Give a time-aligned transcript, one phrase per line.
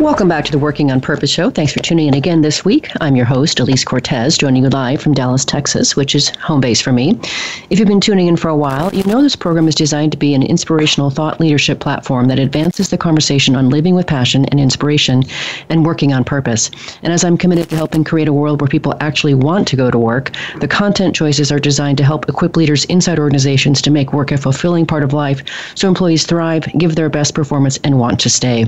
[0.00, 1.50] Welcome back to the Working on Purpose show.
[1.50, 2.88] Thanks for tuning in again this week.
[3.02, 6.80] I'm your host, Alise Cortez, joining you live from Dallas, Texas, which is home base
[6.80, 7.20] for me.
[7.68, 10.18] If you've been tuning in for a while, you know this program is designed to
[10.18, 14.58] be an inspirational thought leadership platform that advances the conversation on living with passion and
[14.58, 15.22] inspiration
[15.68, 16.70] and working on purpose.
[17.02, 19.90] And as I'm committed to helping create a world where people actually want to go
[19.90, 24.14] to work, the content choices are designed to help equip leaders inside organizations to make
[24.14, 25.42] work a fulfilling part of life
[25.74, 28.64] so employees thrive, give their best performance, and want to stay.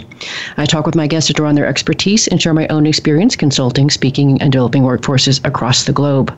[0.59, 3.37] I talk with my guests to draw on their expertise and share my own experience
[3.37, 6.33] consulting, speaking, and developing workforces across the globe.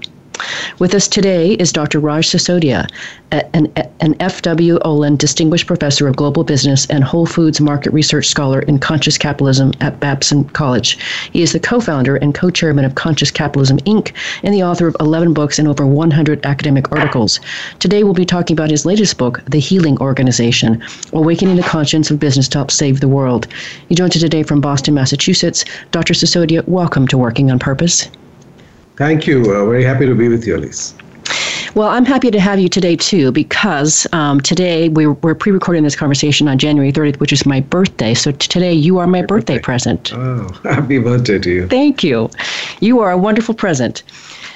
[0.81, 2.01] With us today is Dr.
[2.01, 2.89] Raj Sisodia,
[3.31, 4.79] an, an F.W.
[4.85, 9.73] Olin Distinguished Professor of Global Business and Whole Foods Market Research Scholar in Conscious Capitalism
[9.81, 10.99] at Babson College.
[11.33, 14.13] He is the co founder and co chairman of Conscious Capitalism, Inc.,
[14.43, 17.39] and the author of 11 books and over 100 academic articles.
[17.79, 22.19] Today, we'll be talking about his latest book, The Healing Organization Awakening the Conscience of
[22.19, 23.47] Business to Save the World.
[23.89, 25.65] He joins us today from Boston, Massachusetts.
[25.93, 26.15] Dr.
[26.15, 28.09] Sisodia, welcome to Working on Purpose.
[28.97, 29.41] Thank you.
[29.43, 30.95] Uh, very happy to be with you, Alise.
[31.75, 35.83] Well, I'm happy to have you today too because um, today we, we're pre recording
[35.83, 38.15] this conversation on January 30th, which is my birthday.
[38.15, 40.13] So today you are my birthday, birthday present.
[40.15, 41.67] Oh, happy birthday to you.
[41.67, 42.31] Thank you.
[42.79, 44.05] You are a wonderful present.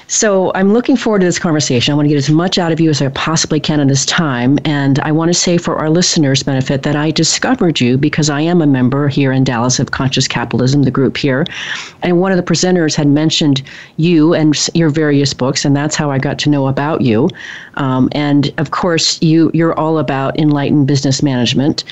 [0.09, 1.91] So I'm looking forward to this conversation.
[1.91, 4.07] I want to get as much out of you as I possibly can in this
[4.07, 4.57] time.
[4.65, 8.41] And I want to say for our listeners' benefit that I discovered you because I
[8.41, 11.45] am a member here in Dallas of Conscious Capitalism, the group here.
[12.01, 13.61] And one of the presenters had mentioned
[13.97, 17.29] you and your various books, and that's how I got to know about you.
[17.75, 21.83] Um, and of course, you, you're all about enlightened business management.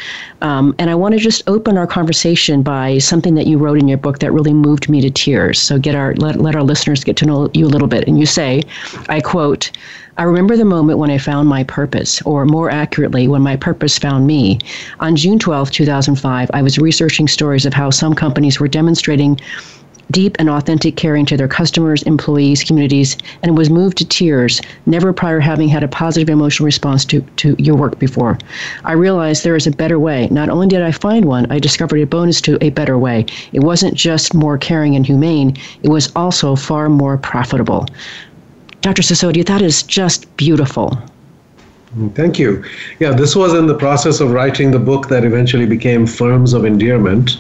[0.42, 3.88] Um, and I want to just open our conversation by something that you wrote in
[3.88, 5.60] your book that really moved me to tears.
[5.60, 8.20] So get our let, let our listeners get to know you a little bit and
[8.20, 8.64] you say,
[9.10, 9.72] I quote,
[10.18, 14.00] I remember the moment when I found my purpose, or more accurately, when my purpose
[14.00, 14.58] found me.
[15.00, 19.40] On June 12, 2005, I was researching stories of how some companies were demonstrating
[20.12, 25.12] deep and authentic caring to their customers, employees, communities, and was moved to tears, never
[25.14, 28.38] prior having had a positive emotional response to, to your work before.
[28.86, 30.28] I realized there is a better way.
[30.32, 33.26] Not only did I find one, I discovered a bonus to a better way.
[33.54, 37.88] It wasn't just more caring and humane, it was also far more profitable.
[38.82, 39.02] Dr.
[39.02, 40.98] Sisodia, that is just beautiful.
[41.98, 42.64] Mm, thank you.
[43.00, 46.66] Yeah, this was in the process of writing the book that eventually became Firms of
[46.66, 47.38] Endearment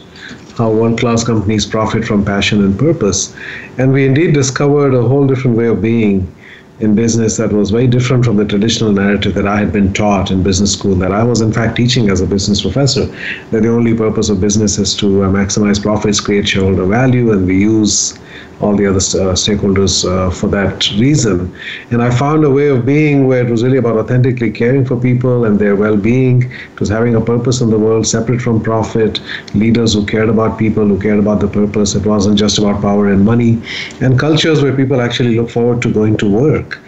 [0.57, 3.35] how world class companies profit from passion and purpose.
[3.78, 6.34] And we indeed discovered a whole different way of being
[6.79, 10.29] in business that was very different from the traditional narrative that I had been taught
[10.29, 13.06] in business school, that I was in fact teaching as a business professor,
[13.51, 17.47] that the only purpose of business is to uh, maximize profits, create shareholder value, and
[17.47, 18.19] we use
[18.62, 21.53] all the other uh, stakeholders uh, for that reason.
[21.91, 25.00] And I found a way of being where it was really about authentically caring for
[25.00, 26.51] people and their well being.
[26.51, 29.22] It was having a purpose in the world separate from profit,
[29.53, 31.94] leaders who cared about people, who cared about the purpose.
[31.94, 33.62] It wasn't just about power and money,
[34.01, 36.79] and cultures where people actually look forward to going to work.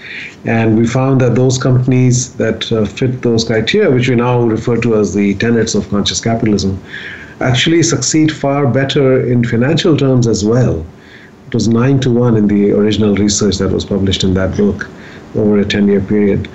[0.45, 4.77] And we found that those companies that uh, fit those criteria, which we now refer
[4.81, 6.81] to as the tenets of conscious capitalism,
[7.41, 10.83] actually succeed far better in financial terms as well
[11.49, 14.87] it was nine to one in the original research that was published in that book
[15.35, 16.47] over a 10 year period.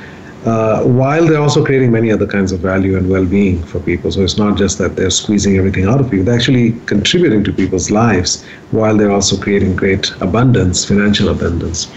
[0.47, 4.13] Uh, while they're also creating many other kinds of value and well being for people.
[4.13, 7.53] So it's not just that they're squeezing everything out of people, they're actually contributing to
[7.53, 11.91] people's lives while they're also creating great abundance, financial abundance.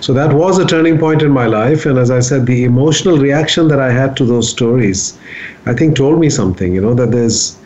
[0.00, 1.86] So that was a turning point in my life.
[1.86, 5.16] And as I said, the emotional reaction that I had to those stories,
[5.66, 7.56] I think told me something, you know, that there's,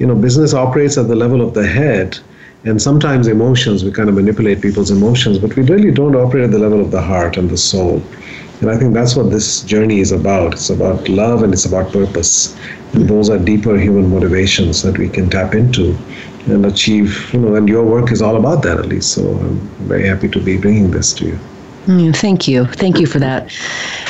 [0.00, 2.18] you know, business operates at the level of the head
[2.64, 6.50] and sometimes emotions, we kind of manipulate people's emotions, but we really don't operate at
[6.50, 8.02] the level of the heart and the soul.
[8.60, 10.54] And I think that's what this journey is about.
[10.54, 12.56] It's about love and it's about purpose.
[12.94, 15.96] And those are deeper human motivations that we can tap into
[16.46, 19.04] and achieve, you know, and your work is all about that, Alise.
[19.04, 19.58] So I'm
[19.88, 21.38] very happy to be bringing this to you.
[21.86, 22.64] Mm, thank you.
[22.64, 23.52] Thank you for that.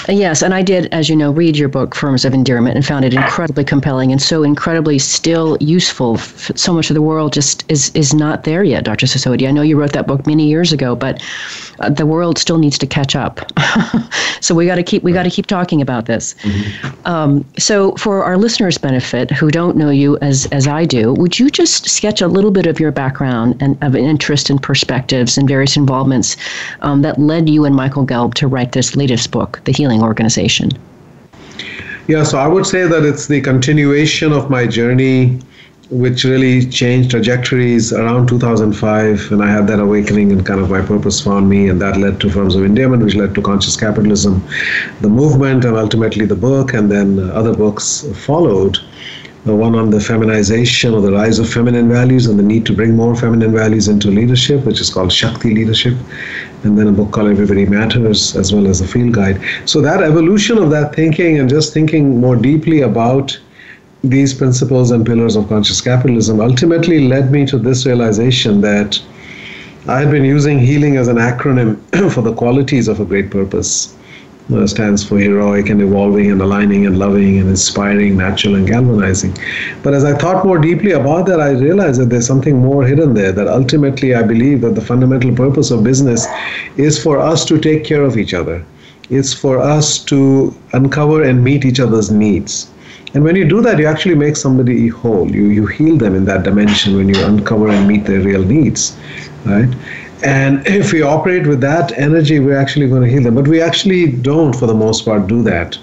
[0.08, 2.86] Uh, yes, and I did, as you know, read your book, Firms of Endearment, and
[2.86, 6.16] found it incredibly compelling and so incredibly still useful.
[6.18, 9.06] So much of the world just is, is not there yet, Dr.
[9.06, 9.48] Sisodia.
[9.48, 11.20] I know you wrote that book many years ago, but
[11.80, 13.40] uh, the world still needs to catch up.
[14.40, 16.34] so we got to keep we got to keep talking about this.
[16.34, 17.06] Mm-hmm.
[17.06, 21.38] Um, so for our listeners' benefit, who don't know you as as I do, would
[21.38, 25.48] you just sketch a little bit of your background and of interest and perspectives and
[25.48, 26.36] various involvements
[26.82, 30.70] um, that led you and Michael Gelb to write this latest book, The Healing Organization?
[32.06, 35.40] Yeah, so I would say that it's the continuation of my journey,
[35.90, 40.82] which really changed trajectories around 2005 when I had that awakening and kind of my
[40.82, 44.46] purpose found me, and that led to Firms of Endearment, which led to Conscious Capitalism,
[45.00, 48.78] the movement, and ultimately the book, and then other books followed
[49.44, 52.72] the one on the feminization or the rise of feminine values and the need to
[52.72, 55.94] bring more feminine values into leadership, which is called Shakti Leadership,
[56.62, 59.38] and then a book called Everybody Matters, as well as a field guide.
[59.66, 63.38] So that evolution of that thinking and just thinking more deeply about
[64.02, 69.00] these principles and pillars of conscious capitalism ultimately led me to this realization that
[69.86, 71.78] I had been using healing as an acronym
[72.12, 73.94] for the qualities of a great purpose
[74.52, 79.36] uh, stands for heroic and evolving and aligning and loving and inspiring, natural and galvanizing.
[79.82, 83.14] But as I thought more deeply about that, I realized that there's something more hidden
[83.14, 83.32] there.
[83.32, 86.26] That ultimately, I believe that the fundamental purpose of business
[86.76, 88.64] is for us to take care of each other.
[89.10, 92.70] It's for us to uncover and meet each other's needs.
[93.14, 95.30] And when you do that, you actually make somebody whole.
[95.30, 98.96] You you heal them in that dimension when you uncover and meet their real needs,
[99.44, 99.68] right?
[100.24, 103.34] And if we operate with that energy, we're actually going to heal them.
[103.34, 105.78] But we actually don't, for the most part, do that.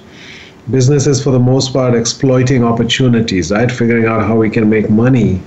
[0.71, 3.71] Businesses, for the most part, exploiting opportunities, right?
[3.71, 5.41] Figuring out how we can make money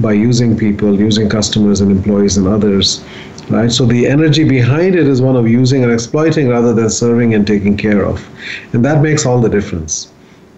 [0.00, 3.04] by using people, using customers and employees and others,
[3.50, 3.70] right?
[3.70, 7.46] So the energy behind it is one of using and exploiting rather than serving and
[7.46, 8.28] taking care of.
[8.72, 10.10] And that makes all the difference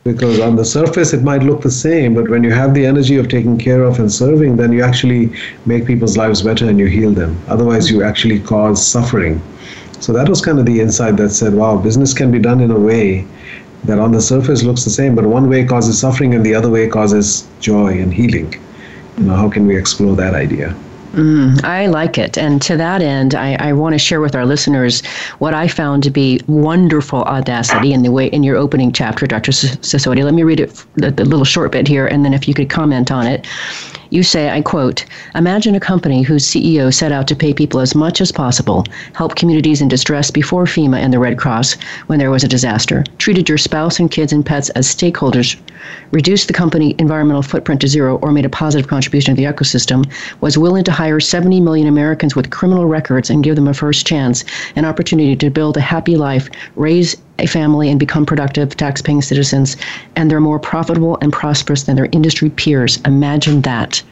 [0.05, 3.17] because on the surface it might look the same but when you have the energy
[3.17, 5.31] of taking care of and serving then you actually
[5.65, 7.41] make people's lives better and you heal them.
[7.47, 9.41] Otherwise you actually cause suffering.
[10.01, 12.73] So that was kind of the insight that said wow business can be done in
[12.73, 13.27] a way
[13.85, 16.71] that on the surface looks the same but one way causes suffering and the other
[16.71, 18.53] way causes joy and healing.
[19.19, 20.75] You know how can we explore that idea
[21.13, 22.39] Mm, I like it.
[22.39, 25.05] And to that end, I, I want to share with our listeners
[25.41, 29.53] what I found to be wonderful audacity in the way in your opening chapter, Dr.
[29.53, 30.25] Sisodia.
[30.25, 33.11] Let me read it a little short bit here, and then if you could comment
[33.11, 33.47] on it.
[34.13, 37.95] You say, I quote, Imagine a company whose CEO set out to pay people as
[37.95, 41.79] much as possible, help communities in distress before FEMA and the Red Cross
[42.09, 45.57] when there was a disaster, treated your spouse and kids and pets as stakeholders,
[46.11, 50.05] reduced the company environmental footprint to zero, or made a positive contribution to the ecosystem,
[50.43, 54.07] was willing to hire 70 million Americans with criminal records and give them a first
[54.07, 54.45] chance,
[54.77, 59.23] an opportunity to build a happy life, raise a family and become productive, tax paying
[59.23, 59.77] citizens,
[60.17, 62.99] and they're more profitable and prosperous than their industry peers.
[63.05, 64.03] Imagine that.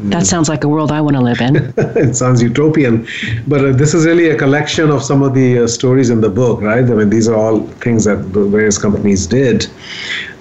[0.00, 1.56] That sounds like a world I want to live in.
[1.76, 3.06] it sounds utopian.
[3.48, 6.28] But uh, this is really a collection of some of the uh, stories in the
[6.28, 6.84] book, right?
[6.84, 9.66] I mean, these are all things that various companies did.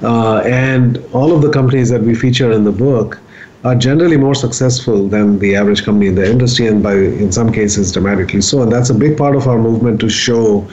[0.04, 3.20] Uh, and all of the companies that we feature in the book
[3.64, 7.52] are generally more successful than the average company in the industry, and by in some
[7.52, 8.62] cases dramatically so.
[8.62, 10.68] And that's a big part of our movement to show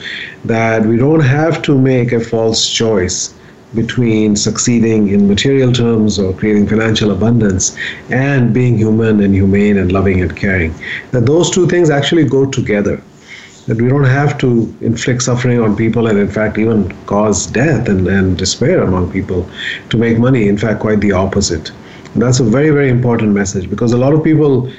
[0.45, 3.33] that we don't have to make a false choice
[3.73, 7.75] between succeeding in material terms or creating financial abundance
[8.09, 10.73] and being human and humane and loving and caring.
[11.11, 13.01] That those two things actually go together.
[13.67, 17.89] That we don't have to inflict suffering on people and, in fact, even cause death
[17.89, 19.49] and, and despair among people
[19.89, 20.47] to make money.
[20.47, 21.71] In fact, quite the opposite.
[22.15, 24.71] That's a very, very important message because a lot of people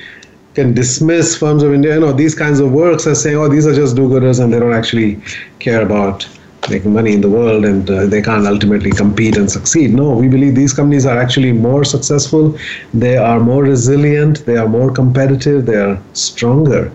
[0.55, 3.67] can dismiss Firms of Endearment, you know, these kinds of works as saying, oh, these
[3.67, 5.21] are just do-gooders and they don't actually
[5.59, 6.27] care about
[6.71, 9.93] making money in the world and uh, they can't ultimately compete and succeed.
[9.93, 12.59] No, we believe these companies are actually more successful,
[12.95, 16.91] they are more resilient, they are more competitive, they are stronger.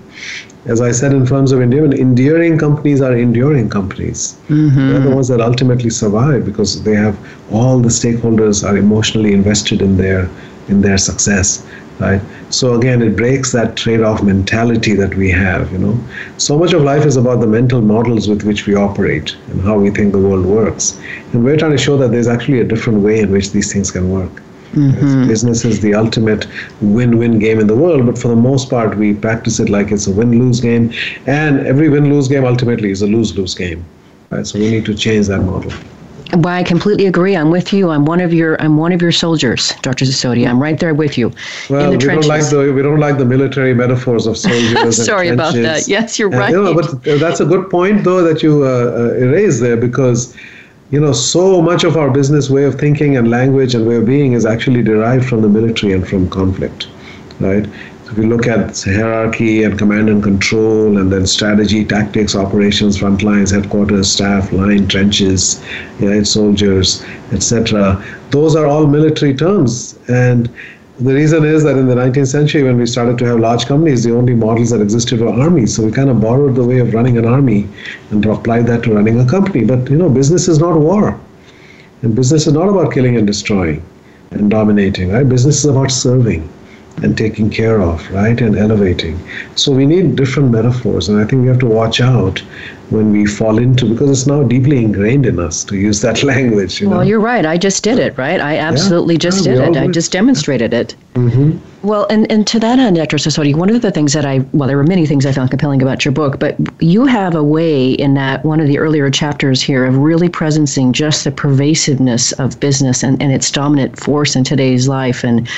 [0.66, 4.38] As I said in Firms of Endearment, enduring companies are enduring companies.
[4.48, 4.90] Mm-hmm.
[4.90, 7.18] They're the ones that ultimately survive because they have
[7.52, 10.30] all the stakeholders are emotionally invested in their
[10.68, 11.66] in their success
[12.00, 15.98] right so again it breaks that trade-off mentality that we have you know
[16.38, 19.78] so much of life is about the mental models with which we operate and how
[19.78, 21.00] we think the world works
[21.34, 23.92] and we're trying to show that there's actually a different way in which these things
[23.92, 24.42] can work
[24.72, 25.28] mm-hmm.
[25.28, 26.48] business is the ultimate
[26.82, 30.08] win-win game in the world but for the most part we practice it like it's
[30.08, 30.92] a win-lose game
[31.28, 33.84] and every win-lose game ultimately is a lose-lose game
[34.30, 35.72] right so we need to change that model
[36.34, 37.36] Well, I completely agree.
[37.36, 37.90] I'm with you.
[37.90, 38.56] I'm one of your.
[38.62, 40.06] I'm one of your soldiers, Dr.
[40.06, 40.48] Sisodia.
[40.48, 41.32] I'm right there with you.
[41.70, 42.28] Well, we trenches.
[42.28, 45.06] don't like the we don't like the military metaphors of soldiers.
[45.12, 45.90] Sorry about that.
[45.90, 46.52] Yes, you're and, right.
[46.52, 50.34] You know, but that's a good point, though, that you uh, uh, erase there because
[50.92, 54.06] you know so much of our business way of thinking and language and way of
[54.06, 56.88] being is actually derived from the military and from conflict,
[57.40, 57.66] right?
[58.12, 63.24] If you look at hierarchy and command and control, and then strategy, tactics, operations, front
[63.24, 65.64] lines, headquarters, staff, line, trenches,
[66.24, 69.98] soldiers, etc., those are all military terms.
[70.10, 70.50] And
[71.02, 74.04] the reason is that in the 19th century, when we started to have large companies,
[74.04, 75.76] the only models that existed were armies.
[75.76, 77.68] So we kind of borrowed the way of running an army
[78.12, 79.64] and applied that to running a company.
[79.66, 81.20] But you know, business is not war,
[82.04, 83.84] and business is not about killing and destroying
[84.32, 85.12] and dominating.
[85.12, 85.28] Right?
[85.28, 86.48] Business is about serving
[87.02, 89.20] and taking care of, right, and elevating.
[89.56, 92.40] So we need different metaphors, and I think we have to watch out
[92.90, 96.82] when we fall into because it's now deeply ingrained in us to use that language.
[96.82, 97.04] You well, know?
[97.04, 97.46] you're right.
[97.46, 98.40] I just did it, right?
[98.40, 99.78] I absolutely yeah, just yeah, did it.
[99.78, 100.96] I just demonstrated it.
[101.16, 101.58] Mm-hmm.
[101.86, 103.18] Well, and, and to that end, Dr.
[103.18, 105.82] Sisodia, one of the things that I, well, there were many things I found compelling
[105.82, 109.62] about your book, but you have a way in that one of the earlier chapters
[109.62, 114.46] here of really presencing just the pervasiveness of business and, and its dominant force in
[114.46, 115.24] today's life.
[115.26, 115.50] And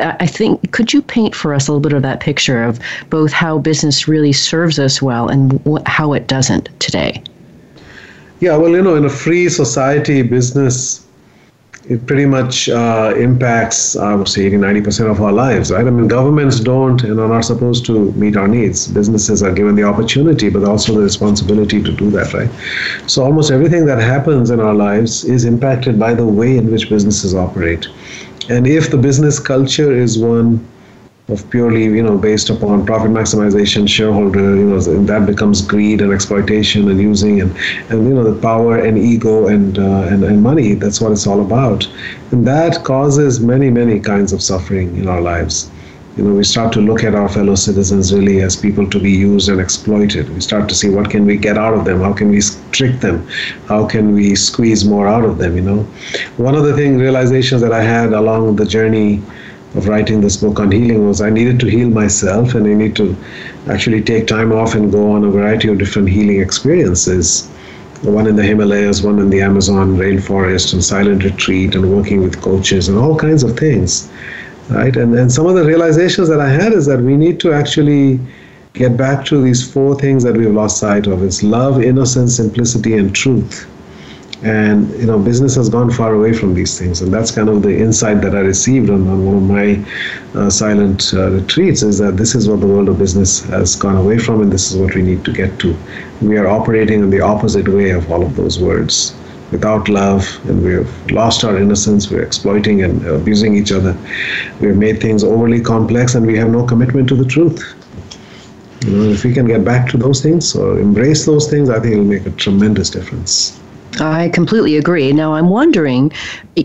[0.00, 3.32] I think, could you paint for us a little bit of that picture of both
[3.32, 7.22] how business really serves us well and wh- how it doesn't today?
[8.40, 11.05] Yeah, well, you know, in a free society, business
[11.88, 15.86] it pretty much uh, impacts, I would say, 80, 90% of our lives, right?
[15.86, 18.88] I mean, governments don't and are not supposed to meet our needs.
[18.88, 22.50] Businesses are given the opportunity, but also the responsibility to do that, right?
[23.08, 26.88] So almost everything that happens in our lives is impacted by the way in which
[26.88, 27.86] businesses operate.
[28.48, 30.66] And if the business culture is one
[31.28, 36.12] of purely you know based upon profit maximization shareholder you know that becomes greed and
[36.12, 37.56] exploitation and using and
[37.90, 40.74] and you know the power and ego and uh, and, and money.
[40.74, 41.88] That's what it's all about.
[42.30, 45.68] And that causes many many kinds of suffering in our lives.
[46.16, 49.10] You know we start to look at our fellow citizens really as people to be
[49.10, 50.32] used and exploited.
[50.32, 52.02] We start to see what can we get out of them?
[52.02, 52.40] How can we
[52.70, 53.26] trick them?
[53.66, 55.82] How can we squeeze more out of them you know?
[56.36, 59.22] One of the thing realizations that i had along the journey
[59.76, 62.96] of writing this book on healing was I needed to heal myself and I need
[62.96, 63.14] to
[63.68, 67.48] actually take time off and go on a variety of different healing experiences.
[68.02, 72.40] One in the Himalayas, one in the Amazon rainforest, and silent retreat, and working with
[72.42, 74.10] coaches, and all kinds of things,
[74.68, 74.94] right?
[74.96, 78.20] And and some of the realizations that I had is that we need to actually
[78.74, 82.98] get back to these four things that we've lost sight of: it's love, innocence, simplicity,
[82.98, 83.66] and truth
[84.42, 87.00] and you know business has gone far away from these things.
[87.00, 89.84] And that's kind of the insight that i received on, on one of my
[90.40, 93.96] uh, silent uh, retreats is that this is what the world of business has gone
[93.96, 95.76] away from and this is what we need to get to.
[96.20, 99.14] We are operating in the opposite way of all of those words
[99.52, 103.96] without love and we've lost our innocence we're exploiting and abusing each other.
[104.60, 107.64] We've made things overly complex and we have no commitment to the truth.
[108.84, 111.80] You know if we can get back to those things or embrace those things i
[111.80, 113.58] think it'll make a tremendous difference
[114.00, 115.12] I completely agree.
[115.12, 116.12] Now I'm wondering,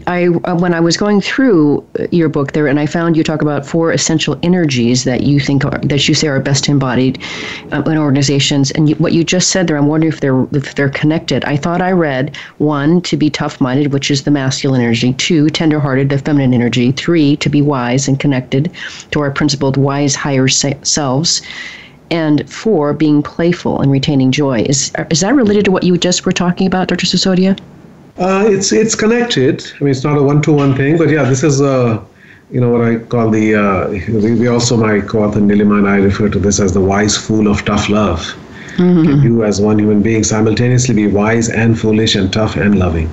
[0.08, 3.66] I when I was going through your book there, and I found you talk about
[3.66, 7.22] four essential energies that you think are, that you say are best embodied
[7.72, 10.76] uh, in organizations, and you, what you just said there, I'm wondering if they're if
[10.76, 11.44] they're connected.
[11.46, 16.10] I thought I read one to be tough-minded, which is the masculine energy; two, tender-hearted,
[16.10, 18.72] the feminine energy; three, to be wise and connected
[19.12, 21.42] to our principled wise higher selves
[22.12, 24.62] and four, being playful and retaining joy.
[24.62, 27.08] Is is that related to what you just were talking about, Dr.
[27.08, 27.58] Sisodia?
[28.18, 29.64] Uh, it's it's connected.
[29.80, 32.04] I mean, it's not a one-to-one thing, but yeah, this is a
[32.52, 35.96] you know what I call the uh, we, we also my co-author Nilima and I
[35.96, 38.20] refer to this as the wise fool of tough love.
[38.76, 39.04] Mm-hmm.
[39.04, 43.10] Can you, as one human being, simultaneously be wise and foolish and tough and loving?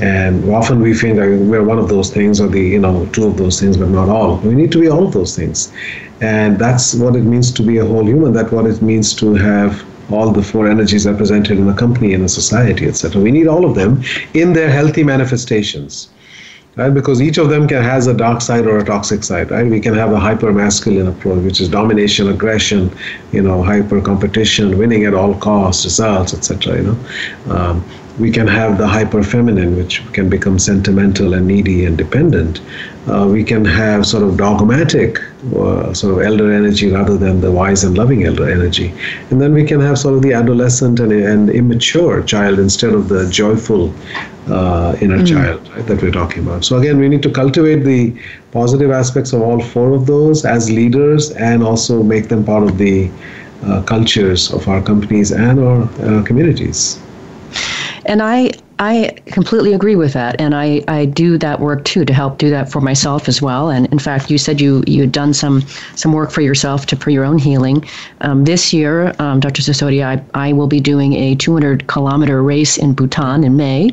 [0.00, 3.26] And often we think that we're one of those things, or the you know two
[3.26, 4.36] of those things, but not all.
[4.38, 5.72] We need to be all of those things,
[6.20, 8.32] and that's what it means to be a whole human.
[8.32, 12.22] That's what it means to have all the four energies represented in a company, in
[12.22, 13.20] a society, etc.
[13.22, 14.02] We need all of them
[14.34, 16.08] in their healthy manifestations
[16.76, 16.92] right?
[16.92, 19.66] Because each of them can has a dark side or a toxic side, right?
[19.66, 22.94] We can have a hyper masculine approach, which is domination, aggression,
[23.32, 26.76] you know, hyper competition, winning at all costs, results, etc.
[26.76, 27.84] You know, um,
[28.18, 32.60] we can have the hyper feminine, which can become sentimental and needy and dependent.
[33.08, 35.18] Uh, we can have sort of dogmatic,
[35.54, 38.92] uh, sort of elder energy rather than the wise and loving elder energy.
[39.30, 43.08] And then we can have sort of the adolescent and, and immature child instead of
[43.08, 43.94] the joyful
[44.48, 45.28] uh, inner mm.
[45.28, 46.64] child right, that we're talking about.
[46.64, 48.16] So, again, we need to cultivate the
[48.50, 52.78] positive aspects of all four of those as leaders and also make them part of
[52.78, 53.10] the
[53.64, 56.98] uh, cultures of our companies and our uh, communities.
[58.06, 62.12] And I I completely agree with that, and I, I do that work too to
[62.12, 63.70] help do that for myself as well.
[63.70, 65.62] And in fact, you said you you had done some
[65.94, 67.84] some work for yourself to for your own healing.
[68.20, 69.62] Um, this year, um, Dr.
[69.62, 73.90] Sisodia, I, I will be doing a 200 kilometer race in Bhutan in May,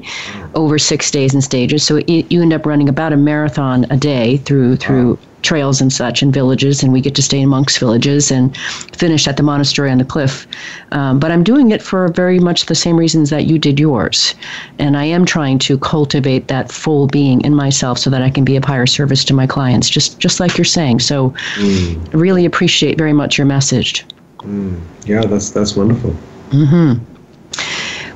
[0.53, 1.83] over six days and stages.
[1.83, 5.17] So it, you end up running about a marathon a day through through.
[5.43, 8.55] Trails and such and villages, and we get to stay in monks' villages and
[8.97, 10.47] finish at the monastery on the cliff.
[10.91, 14.35] Um, but I'm doing it for very much the same reasons that you did yours.
[14.79, 18.43] And I am trying to cultivate that full being in myself so that I can
[18.43, 20.99] be of higher service to my clients, just, just like you're saying.
[20.99, 22.13] So, mm.
[22.13, 24.05] really appreciate very much your message.
[24.39, 24.79] Mm.
[25.05, 26.15] Yeah, that's, that's wonderful.
[26.49, 27.03] Mm-hmm.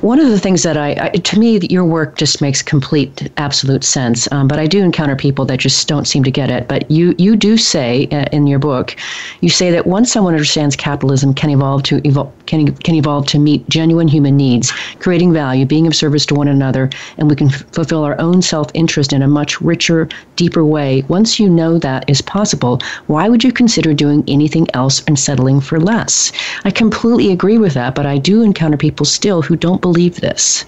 [0.00, 3.82] One of the things that I, I, to me, your work just makes complete, absolute
[3.82, 4.30] sense.
[4.30, 6.68] Um, but I do encounter people that just don't seem to get it.
[6.68, 8.94] But you, you do say uh, in your book,
[9.40, 13.40] you say that once someone understands capitalism can evolve to evolve, can, can evolve to
[13.40, 17.48] meet genuine human needs, creating value, being of service to one another, and we can
[17.48, 21.02] f- fulfill our own self-interest in a much richer, deeper way.
[21.08, 25.60] Once you know that is possible, why would you consider doing anything else and settling
[25.60, 26.30] for less?
[26.62, 30.64] I completely agree with that, but I do encounter people still who don't believe this?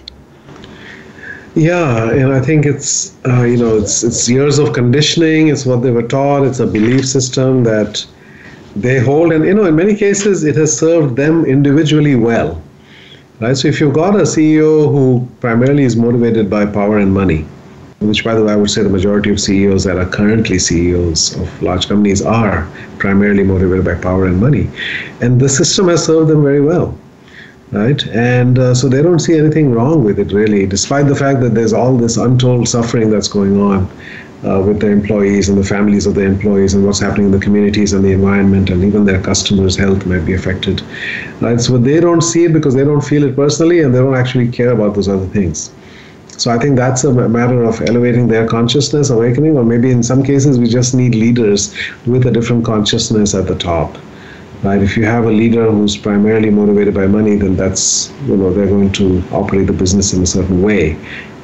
[1.54, 5.48] Yeah, and I think it's uh, you know it's it's years of conditioning.
[5.48, 6.46] It's what they were taught.
[6.46, 8.06] It's a belief system that
[8.76, 12.62] they hold, and you know in many cases it has served them individually well,
[13.40, 13.56] right?
[13.56, 17.44] So if you've got a CEO who primarily is motivated by power and money,
[17.98, 21.36] which by the way I would say the majority of CEOs that are currently CEOs
[21.36, 24.70] of large companies are primarily motivated by power and money,
[25.20, 26.96] and the system has served them very well
[27.72, 28.04] right?
[28.08, 31.54] And uh, so they don't see anything wrong with it, really, despite the fact that
[31.54, 33.88] there's all this untold suffering that's going on
[34.44, 37.38] uh, with the employees and the families of the employees and what's happening in the
[37.38, 40.82] communities and the environment and even their customers' health might be affected,
[41.40, 41.60] right?
[41.60, 44.48] So they don't see it because they don't feel it personally and they don't actually
[44.48, 45.70] care about those other things.
[46.38, 50.22] So I think that's a matter of elevating their consciousness, awakening, or maybe in some
[50.22, 51.74] cases we just need leaders
[52.06, 53.98] with a different consciousness at the top
[54.62, 54.82] right?
[54.82, 58.66] If you have a leader who's primarily motivated by money, then that's you know they're
[58.66, 60.96] going to operate the business in a certain way,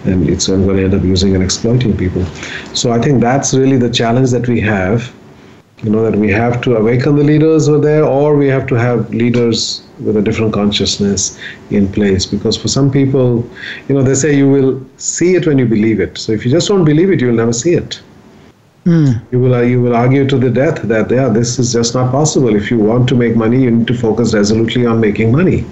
[0.04, 2.24] and it's going to end up using and exploiting people.
[2.74, 5.12] So I think that's really the challenge that we have.
[5.82, 8.66] You know that we have to awaken the leaders who are there, or we have
[8.68, 11.38] to have leaders with a different consciousness
[11.70, 12.26] in place.
[12.26, 13.48] Because for some people,
[13.88, 16.18] you know, they say you will see it when you believe it.
[16.18, 18.00] So if you just don't believe it, you will never see it.
[18.86, 19.20] Mm.
[19.32, 22.12] You will uh, you will argue to the death that yeah, this is just not
[22.12, 22.54] possible.
[22.54, 25.64] If you want to make money, you need to focus resolutely on making money.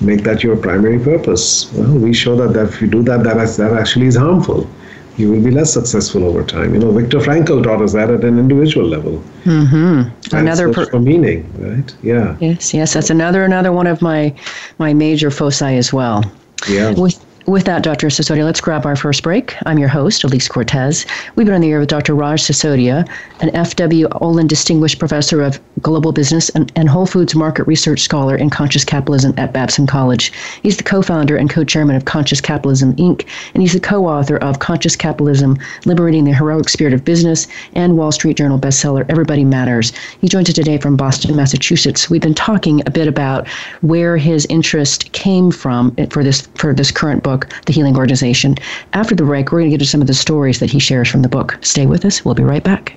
[0.00, 1.72] Make that your primary purpose.
[1.72, 4.68] Well, we show that, that if you do that, that, that actually is harmful.
[5.16, 6.74] You will be less successful over time.
[6.74, 9.22] You know, Viktor Frankl taught us that at an individual level.
[9.44, 10.34] Mm-hmm.
[10.34, 11.94] Another per- for meaning, right?
[12.02, 12.36] Yeah.
[12.40, 14.34] Yes, yes, that's another another one of my
[14.78, 16.24] my major foci as well.
[16.68, 16.94] Yeah.
[16.94, 18.06] With with that, Dr.
[18.06, 19.56] Sisodia, let's grab our first break.
[19.66, 21.04] I'm your host, Alise Cortez.
[21.34, 22.14] We've been on the air with Dr.
[22.14, 23.08] Raj Sisodia,
[23.40, 24.08] an F.W.
[24.20, 28.84] Olin Distinguished Professor of Global Business and, and, Whole Foods Market Research Scholar in Conscious
[28.84, 30.32] Capitalism at Babson College.
[30.62, 34.06] He's the co founder and co chairman of Conscious Capitalism, Inc., and he's the co
[34.06, 39.04] author of Conscious Capitalism Liberating the Heroic Spirit of Business and Wall Street Journal bestseller
[39.08, 39.92] Everybody Matters.
[40.20, 42.08] He joins us today from Boston, Massachusetts.
[42.08, 43.48] We've been talking a bit about
[43.80, 48.56] where his interest came from for this, for this current book book, The Healing Organization.
[48.92, 51.08] After the break, we're going to get to some of the stories that he shares
[51.08, 51.58] from the book.
[51.62, 52.24] Stay with us.
[52.24, 52.96] We'll be right back.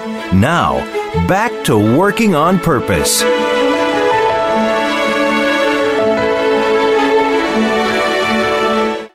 [0.33, 0.79] Now,
[1.27, 3.21] back to Working on Purpose.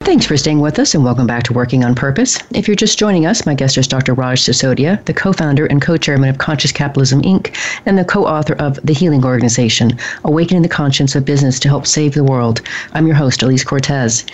[0.00, 2.38] Thanks for staying with us and welcome back to Working on Purpose.
[2.52, 4.12] If you're just joining us, my guest is Dr.
[4.12, 8.26] Raj Sisodia, the co founder and co chairman of Conscious Capitalism Inc., and the co
[8.26, 12.60] author of The Healing Organization Awakening the Conscience of Business to Help Save the World.
[12.92, 14.26] I'm your host, Alise Cortez.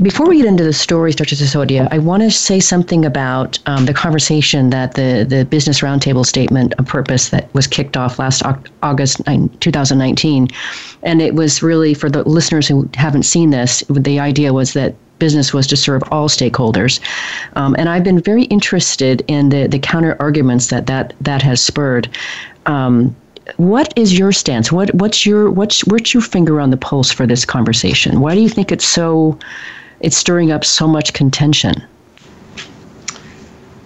[0.00, 1.34] Before we get into the stories, Dr.
[1.34, 6.24] Sisodia, I want to say something about um, the conversation that the, the Business Roundtable
[6.24, 8.44] Statement of Purpose that was kicked off last
[8.84, 9.20] August
[9.58, 10.48] 2019.
[11.02, 14.94] And it was really, for the listeners who haven't seen this, the idea was that
[15.18, 17.00] business was to serve all stakeholders.
[17.56, 21.60] Um, and I've been very interested in the, the counter arguments that that, that has
[21.60, 22.08] spurred.
[22.66, 23.16] Um,
[23.56, 24.70] what is your stance?
[24.70, 28.20] What what's your what's what's your finger on the pulse for this conversation?
[28.20, 29.38] Why do you think it's so
[30.00, 31.74] it's stirring up so much contention.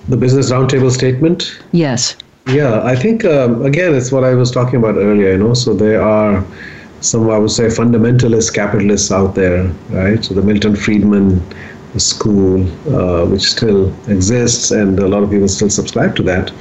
[0.09, 1.63] The Business Roundtable statement?
[1.73, 2.17] Yes.
[2.49, 5.75] Yeah, I think, um, again, it's what I was talking about earlier, you know, so
[5.75, 6.45] there are
[7.01, 10.25] some, I would say, fundamentalist capitalists out there, right?
[10.25, 11.41] So the Milton Friedman
[11.99, 16.53] school, uh, which still exists, and a lot of people still subscribe to that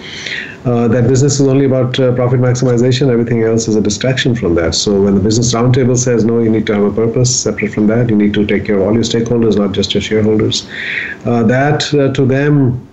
[0.65, 3.09] uh, that business is only about uh, profit maximization.
[3.09, 4.75] Everything else is a distraction from that.
[4.75, 7.87] So when the business roundtable says no, you need to have a purpose separate from
[7.87, 8.09] that.
[8.09, 10.69] You need to take care of all your stakeholders, not just your shareholders.
[11.25, 12.87] Uh, that uh, to them,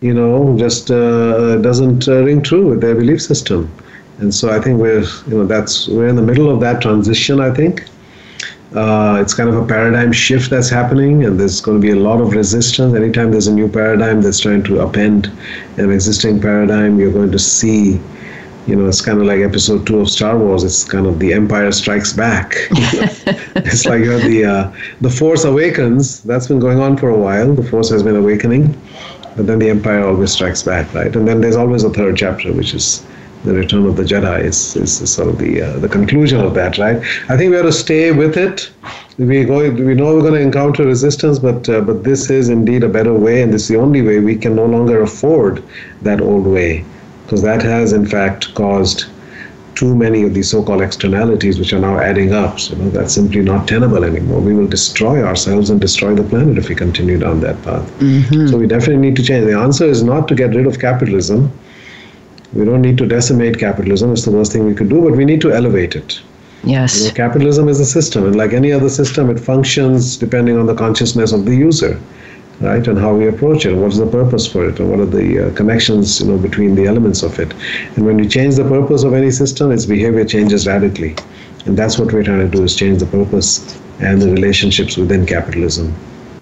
[0.00, 3.68] you know, just uh, doesn't ring true with their belief system.
[4.18, 7.40] And so I think we're, you know, that's we're in the middle of that transition.
[7.40, 7.84] I think.
[8.74, 12.00] Uh, it's kind of a paradigm shift that's happening, and there's going to be a
[12.00, 12.94] lot of resistance.
[12.94, 15.32] Anytime there's a new paradigm that's trying to upend
[15.78, 17.98] an existing paradigm, you're going to see,
[18.66, 20.64] you know, it's kind of like episode two of Star Wars.
[20.64, 22.56] It's kind of the Empire Strikes Back.
[22.70, 26.22] it's like the uh, the Force Awakens.
[26.24, 27.54] That's been going on for a while.
[27.54, 28.78] The Force has been awakening,
[29.34, 31.16] but then the Empire always strikes back, right?
[31.16, 33.02] And then there's always a third chapter, which is
[33.44, 36.78] the return of the Jedi is, is, sort of the uh, the conclusion of that,
[36.78, 36.96] right?
[37.28, 38.70] I think we have to stay with it.
[39.18, 42.82] We going, we know we're going to encounter resistance, but uh, but this is indeed
[42.82, 44.20] a better way, and this is the only way.
[44.20, 45.62] We can no longer afford
[46.02, 46.84] that old way,
[47.24, 49.06] because that has in fact caused
[49.74, 52.58] too many of these so-called externalities, which are now adding up.
[52.58, 54.40] So you know, that's simply not tenable anymore.
[54.40, 57.88] We will destroy ourselves and destroy the planet if we continue down that path.
[58.00, 58.48] Mm-hmm.
[58.48, 59.46] So we definitely need to change.
[59.46, 61.52] The answer is not to get rid of capitalism
[62.58, 64.12] we don't need to decimate capitalism.
[64.12, 66.20] It's the worst thing we could do, but we need to elevate it.
[66.64, 67.00] Yes.
[67.00, 70.66] You know, capitalism is a system, and like any other system, it functions depending on
[70.66, 72.00] the consciousness of the user,
[72.60, 72.84] right?
[72.86, 73.74] And how we approach it.
[73.74, 76.86] What's the purpose for it, and what are the uh, connections, you know, between the
[76.86, 77.54] elements of it?
[77.94, 81.14] And when you change the purpose of any system, its behavior changes radically,
[81.66, 85.26] and that's what we're trying to do: is change the purpose and the relationships within
[85.26, 85.94] capitalism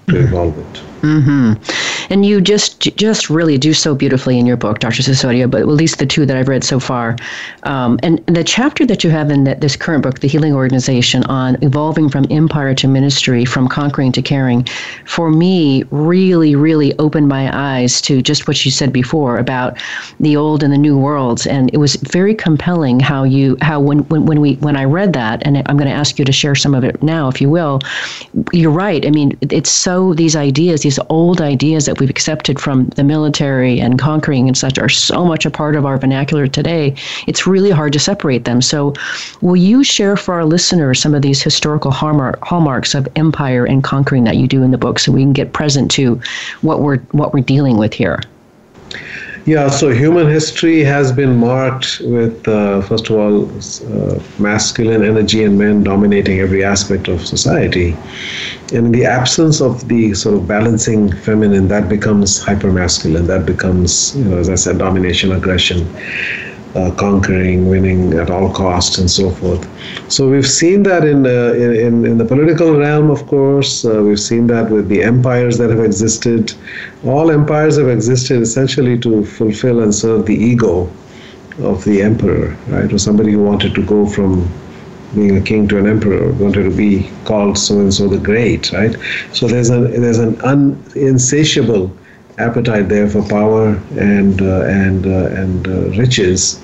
[0.08, 0.82] to evolve it.
[1.02, 1.95] Mm-hmm.
[2.10, 5.02] And you just just really do so beautifully in your book, Dr.
[5.02, 7.16] Sisodia, but at least the two that I've read so far.
[7.64, 11.24] Um, and the chapter that you have in the, this current book, The Healing Organization,
[11.24, 14.64] on evolving from empire to ministry, from conquering to caring,
[15.04, 19.78] for me, really, really opened my eyes to just what you said before about
[20.20, 21.46] the old and the new worlds.
[21.46, 25.12] And it was very compelling how you how when when, when we when I read
[25.14, 27.50] that, and I'm going to ask you to share some of it now, if you
[27.50, 27.80] will.
[28.52, 29.04] You're right.
[29.06, 33.80] I mean, it's so these ideas these old ideas that we've accepted from the military
[33.80, 36.94] and conquering and such are so much a part of our vernacular today.
[37.26, 38.62] It's really hard to separate them.
[38.62, 38.94] So,
[39.40, 44.24] will you share for our listeners some of these historical hallmarks of empire and conquering
[44.24, 46.20] that you do in the book, so we can get present to
[46.62, 48.20] what we're what we're dealing with here?
[49.46, 55.44] Yeah, so human history has been marked with, uh, first of all, uh, masculine energy
[55.44, 57.96] and men dominating every aspect of society.
[58.72, 63.28] And in the absence of the sort of balancing feminine, that becomes hypermasculine.
[63.28, 65.86] That becomes, you know, as I said, domination, aggression
[66.76, 69.66] uh, conquering, winning at all costs, and so forth.
[70.12, 73.84] So we've seen that in, uh, in, in the political realm, of course.
[73.84, 76.52] Uh, we've seen that with the empires that have existed.
[77.04, 80.90] All empires have existed essentially to fulfill and serve the ego
[81.58, 84.46] of the emperor, right, or somebody who wanted to go from
[85.14, 88.70] being a king to an emperor, wanted to be called so and so the great,
[88.72, 88.94] right?
[89.32, 91.90] So there's an there's an un, insatiable
[92.38, 96.60] appetite there for power and uh, and uh, and uh, riches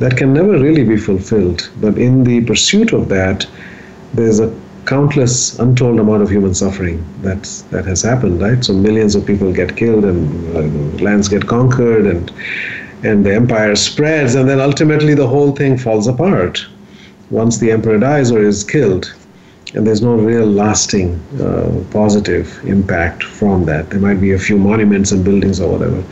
[0.00, 1.70] that can never really be fulfilled.
[1.80, 3.46] But in the pursuit of that,
[4.14, 4.52] there's a
[4.86, 9.52] countless untold amount of human suffering that's that has happened right so millions of people
[9.52, 12.32] get killed and uh, lands get conquered and
[13.04, 16.66] and the empire spreads and then ultimately the whole thing falls apart
[17.28, 19.14] once the emperor dies or is killed
[19.74, 23.90] and there's no real lasting uh, positive impact from that.
[23.90, 26.02] There might be a few monuments and buildings or whatever.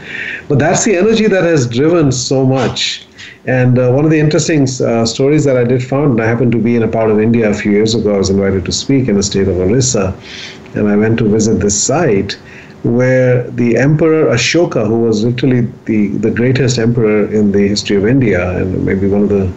[0.49, 3.05] But that's the energy that has driven so much.
[3.47, 6.59] And uh, one of the interesting uh, stories that I did found, I happened to
[6.59, 9.09] be in a part of India a few years ago, I was invited to speak
[9.09, 10.15] in the state of Orissa,
[10.75, 12.37] and I went to visit this site
[12.83, 18.07] where the Emperor Ashoka, who was literally the, the greatest emperor in the history of
[18.07, 19.53] India and maybe one of the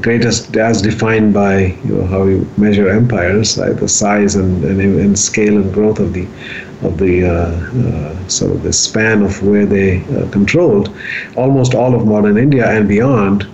[0.00, 3.76] greatest as defined by you know, how you measure empires, right?
[3.76, 6.26] the size and, and, and, scale and growth of the
[6.82, 10.94] of the uh, uh, sort of the span of where they uh, controlled
[11.36, 13.46] almost all of modern India and beyond.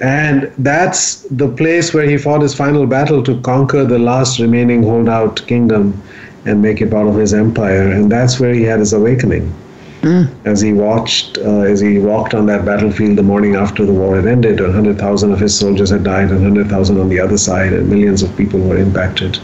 [0.00, 4.82] And that's the place where he fought his final battle to conquer the last remaining
[4.82, 6.02] holdout kingdom
[6.46, 7.90] and make it part of his empire.
[7.90, 9.52] And that's where he had his awakening.
[10.00, 10.30] Mm.
[10.46, 14.16] As he watched, uh, as he walked on that battlefield the morning after the war
[14.16, 17.90] had ended, 100,000 of his soldiers had died, and 100,000 on the other side, and
[17.90, 19.38] millions of people were impacted.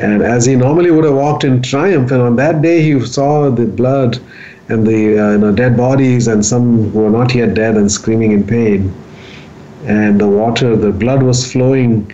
[0.00, 3.50] And as he normally would have walked in triumph, and on that day he saw
[3.50, 4.20] the blood
[4.68, 7.90] and the uh, you know, dead bodies, and some who were not yet dead and
[7.90, 8.92] screaming in pain.
[9.86, 12.12] And the water, the blood was flowing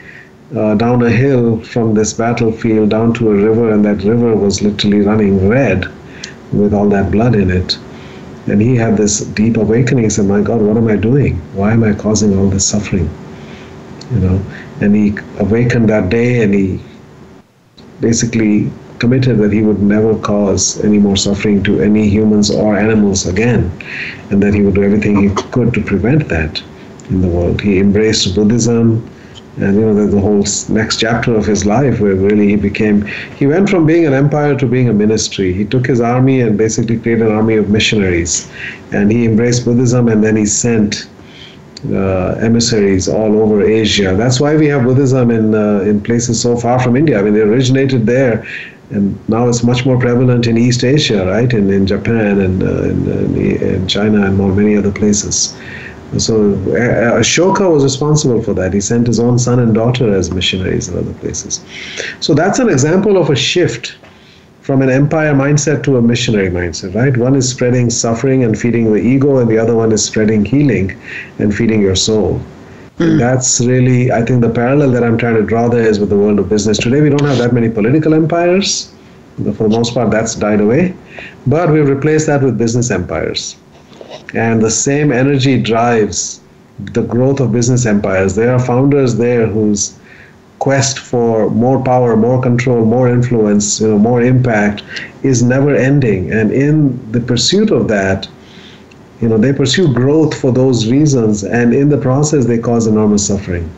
[0.55, 4.63] uh, down a hill from this battlefield down to a river, and that river was
[4.63, 5.87] literally running red
[6.53, 7.79] with all that blood in it.
[8.47, 10.05] And he had this deep awakening.
[10.05, 11.37] He said, My God, what am I doing?
[11.55, 13.09] Why am I causing all this suffering?
[14.13, 14.43] You know,
[14.81, 16.81] and he awakened that day and he
[18.03, 23.27] basically committed that he would never cause any more suffering to any humans or animals
[23.27, 23.71] again,
[24.31, 26.63] and that he would do everything he could to prevent that
[27.09, 27.61] in the world.
[27.61, 29.09] He embraced Buddhism,
[29.59, 33.03] and you know the, the, whole next chapter of his life where really he became
[33.37, 36.57] he went from being an empire to being a ministry he took his army and
[36.57, 38.51] basically created an army of missionaries
[38.93, 41.07] and he embraced buddhism and then he sent
[41.91, 46.57] uh, emissaries all over asia that's why we have buddhism in uh, in places so
[46.57, 48.47] far from india i mean it originated there
[48.91, 52.83] and now it's much more prevalent in east asia right in, in japan and uh,
[52.83, 55.57] in, in, china and more many other places
[56.19, 58.75] so uh, Ashoka was responsible for that.
[58.75, 61.65] He sent his own son and daughter as missionaries in other places.
[62.21, 63.97] So that's an example of a shift
[64.73, 67.15] from an empire mindset to a missionary mindset, right?
[67.15, 70.99] One is spreading suffering and feeding the ego, and the other one is spreading healing
[71.39, 72.41] and feeding your soul.
[72.97, 73.19] Mm.
[73.19, 76.17] That's really, I think, the parallel that I'm trying to draw there is with the
[76.17, 76.79] world of business.
[76.79, 78.91] Today, we don't have that many political empires.
[79.37, 80.95] For the most part, that's died away.
[81.47, 83.57] But we've replaced that with business empires
[84.35, 86.41] and the same energy drives
[86.79, 88.35] the growth of business empires.
[88.35, 89.99] There are founders there whose
[90.63, 94.85] quest for more power, more control, more influence, you know, more impact
[95.25, 96.31] is never ending.
[96.31, 96.77] And in
[97.11, 98.29] the pursuit of that,
[99.21, 103.27] you know, they pursue growth for those reasons, and in the process, they cause enormous
[103.27, 103.69] suffering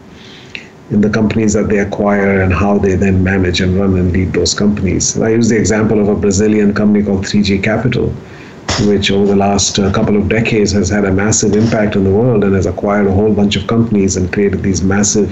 [0.91, 4.35] in the companies that they acquire and how they then manage and run and lead
[4.35, 5.19] those companies.
[5.19, 8.15] I use the example of a Brazilian company called 3G Capital
[8.83, 12.11] which over the last uh, couple of decades has had a massive impact on the
[12.11, 15.31] world and has acquired a whole bunch of companies and created these massive,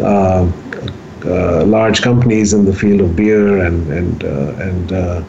[0.00, 0.50] uh,
[1.24, 5.22] large companies in the field of beer and and uh, and uh,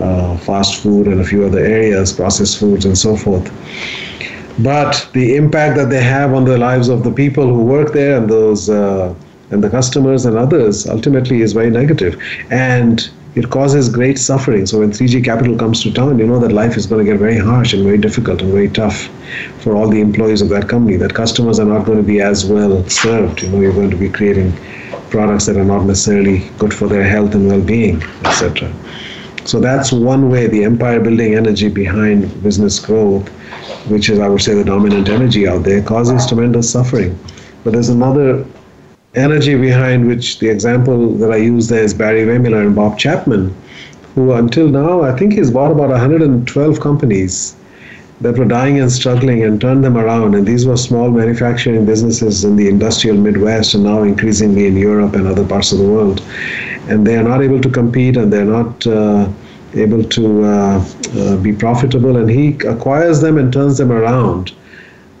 [0.00, 3.50] uh, fast food and a few other areas, processed foods and so forth.
[4.58, 8.16] But the impact that they have on the lives of the people who work there
[8.16, 8.68] and those
[9.50, 12.20] and the customers and others ultimately is very negative.
[12.50, 14.64] And it causes great suffering.
[14.64, 17.20] So when 3G Capital comes to town, you know that life is going to get
[17.20, 19.10] very harsh and very difficult and very tough
[19.58, 20.96] for all the employees of that company.
[20.96, 23.42] That customers are not going to be as well served.
[23.42, 24.52] You know, you're going to be creating
[25.10, 28.72] products that are not necessarily good for their health and well-being, etc.
[29.44, 33.28] So that's one way the empire building energy behind business growth,
[33.88, 37.18] which is I would say the dominant energy out there, causes tremendous suffering.
[37.62, 38.44] But there's another
[39.14, 43.54] energy behind which the example that I use there is Barry Wehmiller and Bob Chapman,
[44.14, 47.54] who until now, I think he's bought about 112 companies
[48.20, 50.34] that were dying and struggling and turned them around.
[50.34, 55.14] And these were small manufacturing businesses in the industrial Midwest and now increasingly in Europe
[55.14, 56.22] and other parts of the world.
[56.88, 59.28] And they are not able to compete and they're not uh,
[59.74, 60.84] able to uh,
[61.18, 62.16] uh, be profitable.
[62.16, 64.52] And he acquires them and turns them around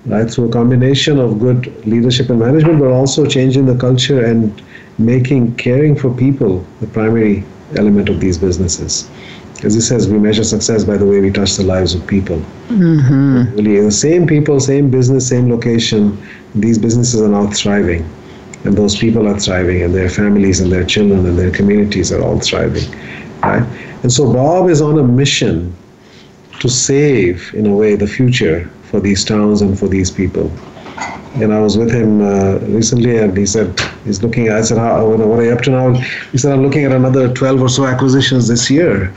[0.06, 0.30] right?
[0.30, 4.62] Through a combination of good leadership and management, but also changing the culture and
[4.98, 7.44] making caring for people the primary
[7.76, 9.10] element of these businesses.
[9.64, 12.38] As he says, we measure success by the way we touch the lives of people.
[12.68, 13.56] Mm-hmm.
[13.56, 16.22] Really, the same people, same business, same location,
[16.54, 18.08] these businesses are now thriving.
[18.64, 22.22] And those people are thriving, and their families and their children and their communities are
[22.22, 22.84] all thriving.
[23.42, 23.62] Right?
[24.02, 25.74] And so Bob is on a mission
[26.60, 30.50] to save, in a way, the future for these towns and for these people.
[31.34, 34.50] And I was with him uh, recently, and he said he's looking.
[34.50, 35.92] I said, How, "What are you up to now?"
[36.32, 39.12] He said, "I'm looking at another 12 or so acquisitions this year."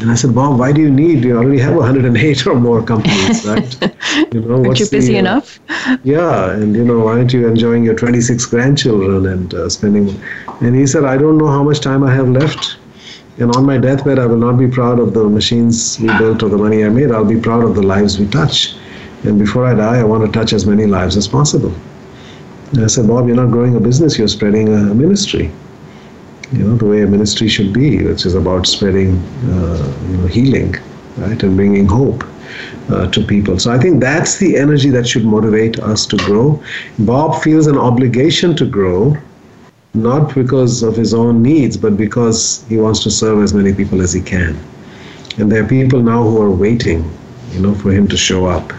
[0.00, 1.24] And I said, Bob, why do you need?
[1.24, 3.76] You already have 108 or more companies, right?
[4.32, 5.60] You know, aren't you busy the, uh, enough?
[6.04, 10.20] yeah, and you know, why aren't you enjoying your 26 grandchildren and uh, spending?
[10.60, 12.76] And he said, I don't know how much time I have left.
[13.38, 16.48] And on my deathbed, I will not be proud of the machines we built or
[16.48, 17.10] the money I made.
[17.10, 18.74] I'll be proud of the lives we touch.
[19.24, 21.74] And before I die, I want to touch as many lives as possible.
[22.72, 25.52] And I said, Bob, you're not growing a business, you're spreading a ministry
[26.52, 29.16] you know, the way a ministry should be, which is about spreading,
[29.50, 30.74] uh, you know, healing,
[31.18, 32.24] right, and bringing hope
[32.90, 33.58] uh, to people.
[33.58, 36.62] So I think that's the energy that should motivate us to grow.
[37.00, 39.16] Bob feels an obligation to grow,
[39.94, 44.00] not because of his own needs, but because he wants to serve as many people
[44.00, 44.58] as he can.
[45.38, 47.10] And there are people now who are waiting,
[47.50, 48.72] you know, for him to show up,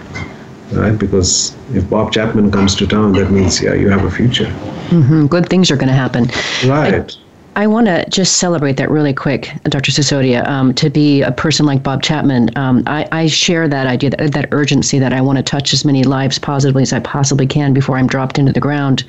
[0.73, 0.97] right?
[0.97, 4.51] Because if Bob Chapman comes to town, that means yeah, you have a future.
[4.89, 5.27] Mm-hmm.
[5.27, 6.25] Good things are going to happen.
[6.65, 6.95] Right.
[6.95, 7.28] I
[7.67, 9.91] want to just celebrate that really quick, Dr.
[9.91, 10.47] Sisodia.
[10.47, 14.31] Um, to be a person like Bob Chapman, um, I, I, share that idea, that,
[14.33, 17.73] that urgency that I want to touch as many lives positively as I possibly can
[17.73, 19.03] before I'm dropped into the ground.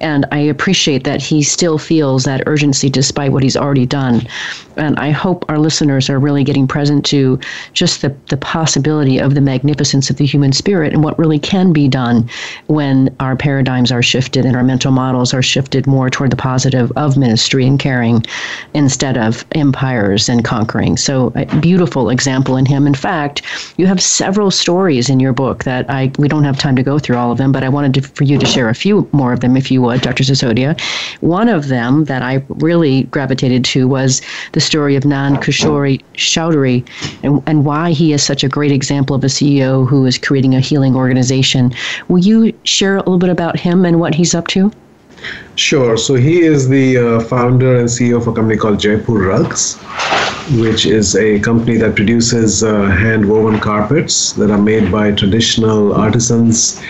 [0.00, 4.26] And I appreciate that he still feels that urgency despite what he's already done.
[4.76, 7.38] And I hope our listeners are really getting present to
[7.72, 11.72] just the, the possibility of the magnificence of the human spirit and what really can
[11.72, 12.28] be done
[12.66, 16.92] when our paradigms are shifted and our mental models are shifted more toward the positive
[16.96, 18.22] of ministry and caring
[18.74, 20.98] instead of empires and conquering.
[20.98, 22.86] So, a beautiful example in him.
[22.86, 23.36] In fact,
[23.78, 26.98] you have several stories in your book that I we don't have time to go
[26.98, 29.32] through all of them, but I wanted to, for you to share a few more
[29.32, 30.24] of them, if you would, Dr.
[30.24, 30.70] Sisodia.
[31.20, 32.34] One of them that I
[32.66, 34.20] really gravitated to was
[34.52, 36.78] the story of Nand Kishore Chaudhary
[37.22, 40.54] and, and why he is such a great example of a CEO who is creating
[40.54, 41.72] a healing organization.
[42.08, 44.70] Will you share a little bit about him and what he's up to?
[45.56, 45.96] Sure.
[45.96, 49.76] So he is the uh, founder and CEO of a company called Jaipur Rugs,
[50.60, 55.92] which is a company that produces uh, hand woven carpets that are made by traditional
[55.94, 56.80] artisans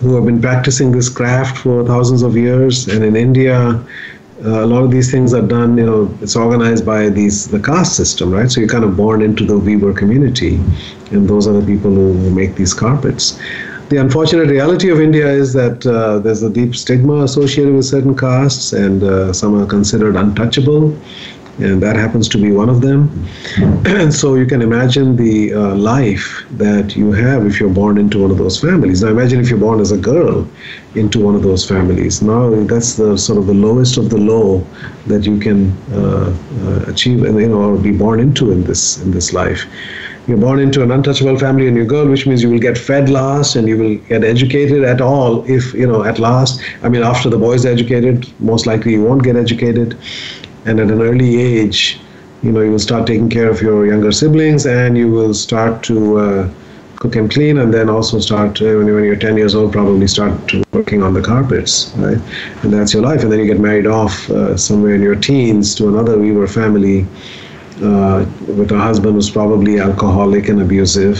[0.00, 2.88] who have been practicing this craft for thousands of years.
[2.88, 3.82] And in India,
[4.44, 7.60] uh, a lot of these things are done, you know, it's organized by these the
[7.60, 8.50] caste system, right?
[8.50, 10.56] So you're kind of born into the weaver community,
[11.10, 13.38] and those are the people who, who make these carpets
[13.90, 18.16] the unfortunate reality of India is that uh, there's a deep stigma associated with certain
[18.16, 20.96] castes, and uh, some are considered untouchable,
[21.58, 23.10] and that happens to be one of them.
[23.84, 28.20] and so you can imagine the uh, life that you have if you're born into
[28.22, 29.02] one of those families.
[29.02, 30.48] Now imagine if you're born as a girl
[30.94, 32.22] into one of those families.
[32.22, 34.64] Now that's the sort of the lowest of the low
[35.08, 39.02] that you can uh, uh, achieve, and you know, or be born into in this
[39.02, 39.66] in this life
[40.26, 43.08] you're born into an untouchable family and you're girl, which means you will get fed
[43.08, 46.60] last and you will get educated at all if, you know, at last.
[46.82, 49.96] I mean, after the boys educated, most likely you won't get educated.
[50.66, 51.98] And at an early age,
[52.42, 55.82] you know, you will start taking care of your younger siblings and you will start
[55.84, 56.50] to uh,
[56.96, 60.32] cook and clean and then also start, uh, when, you're 10 years old, probably start
[60.72, 62.18] working on the carpets, right?
[62.62, 63.22] And that's your life.
[63.22, 67.06] And then you get married off uh, somewhere in your teens to another weaver family
[67.82, 71.18] uh, with a husband who's probably alcoholic and abusive.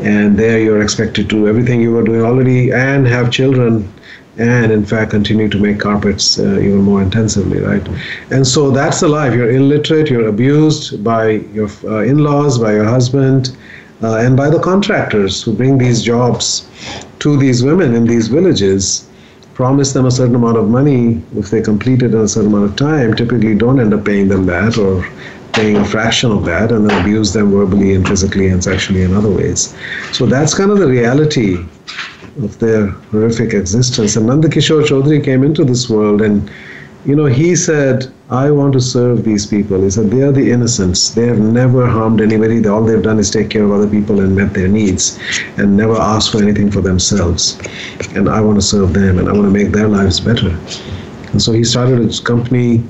[0.00, 3.92] And there you're expected to do everything you were doing already and have children
[4.38, 7.86] and in fact continue to make carpets uh, even more intensively right?
[8.30, 9.34] And so that's the life.
[9.34, 13.56] You're illiterate you're abused by your uh, in-laws by your husband
[14.02, 16.68] uh, and by the contractors who bring these jobs
[17.18, 19.06] to these women in these villages
[19.52, 21.22] promise them a certain amount of money.
[21.36, 24.28] If they complete it in a certain amount of time typically don't end up paying
[24.28, 25.04] them that or
[25.52, 29.14] paying a fraction of that and then abuse them verbally and physically and sexually in
[29.14, 29.74] other ways.
[30.12, 31.64] So that's kind of the reality
[32.42, 34.16] of their horrific existence.
[34.16, 36.50] And Nanda Kishore Chaudhary came into this world and
[37.06, 39.82] you know, he said, I want to serve these people.
[39.82, 41.10] He said, they are the innocents.
[41.10, 42.66] They have never harmed anybody.
[42.68, 45.18] All they've done is take care of other people and met their needs
[45.56, 47.58] and never asked for anything for themselves.
[48.14, 50.50] And I want to serve them and I want to make their lives better.
[51.32, 52.84] And so he started his company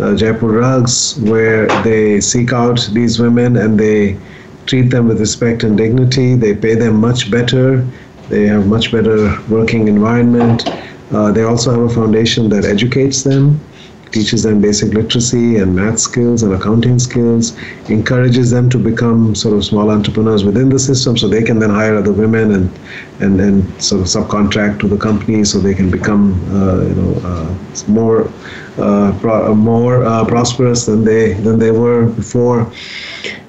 [0.00, 4.18] uh, Jaipur Rugs, where they seek out these women and they
[4.66, 6.34] treat them with respect and dignity.
[6.34, 7.86] They pay them much better.
[8.28, 10.64] They have much better working environment.
[11.10, 13.60] Uh, they also have a foundation that educates them,
[14.10, 17.56] teaches them basic literacy and math skills and accounting skills,
[17.88, 21.70] encourages them to become sort of small entrepreneurs within the system so they can then
[21.70, 22.70] hire other women and
[23.20, 27.12] and, and sort of subcontract to the company so they can become uh, you know
[27.24, 27.54] uh,
[27.88, 28.30] more
[28.78, 32.70] uh, pro- more uh, prosperous than they than they were before.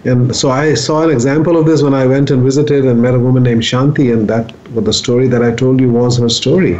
[0.05, 3.15] And so I saw an example of this when I went and visited and met
[3.15, 6.79] a woman named Shanti, and that the story that I told you was her story.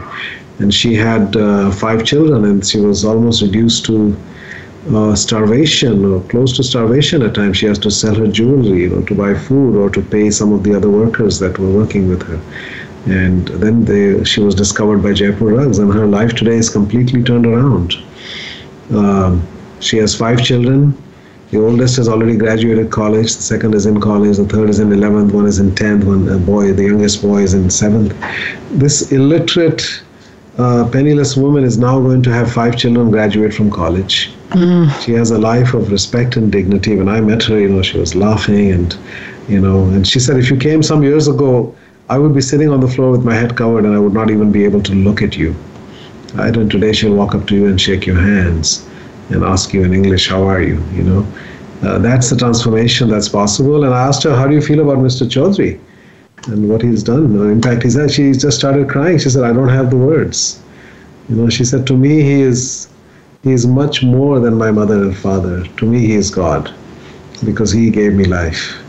[0.60, 4.16] And she had uh, five children, and she was almost reduced to
[4.94, 7.58] uh, starvation or close to starvation at times.
[7.58, 10.54] She has to sell her jewelry, you know, to buy food or to pay some
[10.54, 12.40] of the other workers that were working with her.
[13.06, 17.24] And then they, she was discovered by Jaipur Rugs, and her life today is completely
[17.24, 17.94] turned around.
[18.92, 19.46] Um,
[19.80, 20.98] she has five children.
[21.52, 23.36] The oldest has already graduated college.
[23.36, 24.38] The second is in college.
[24.38, 25.32] The third is in 11th.
[25.32, 26.04] One is in 10th.
[26.04, 28.14] One a boy, the youngest boy, is in 7th.
[28.72, 29.84] This illiterate,
[30.58, 34.32] uh, penniless woman is now going to have five children graduate from college.
[34.52, 34.90] Mm.
[35.04, 36.96] She has a life of respect and dignity.
[36.96, 38.98] When I met her, you know, she was laughing and,
[39.50, 41.76] you know, and she said, if you came some years ago,
[42.08, 44.30] I would be sitting on the floor with my head covered and I would not
[44.30, 45.56] even be able to look at you.
[46.36, 46.56] Right?
[46.56, 48.88] And today she'll walk up to you and shake your hands
[49.30, 50.82] and ask you in English, how are you?
[50.94, 51.28] You know,
[51.82, 53.84] uh, that's the transformation that's possible.
[53.84, 55.28] And I asked her, how do you feel about Mr.
[55.28, 55.80] Chaudhary
[56.48, 57.26] and what he's done?
[57.52, 59.18] In fact, he said she just started crying.
[59.18, 60.62] She said, I don't have the words.
[61.30, 62.88] You know, she said to me, he is
[63.44, 65.64] he is much more than my mother and father.
[65.66, 66.74] To me, he is God
[67.44, 68.82] because he gave me life.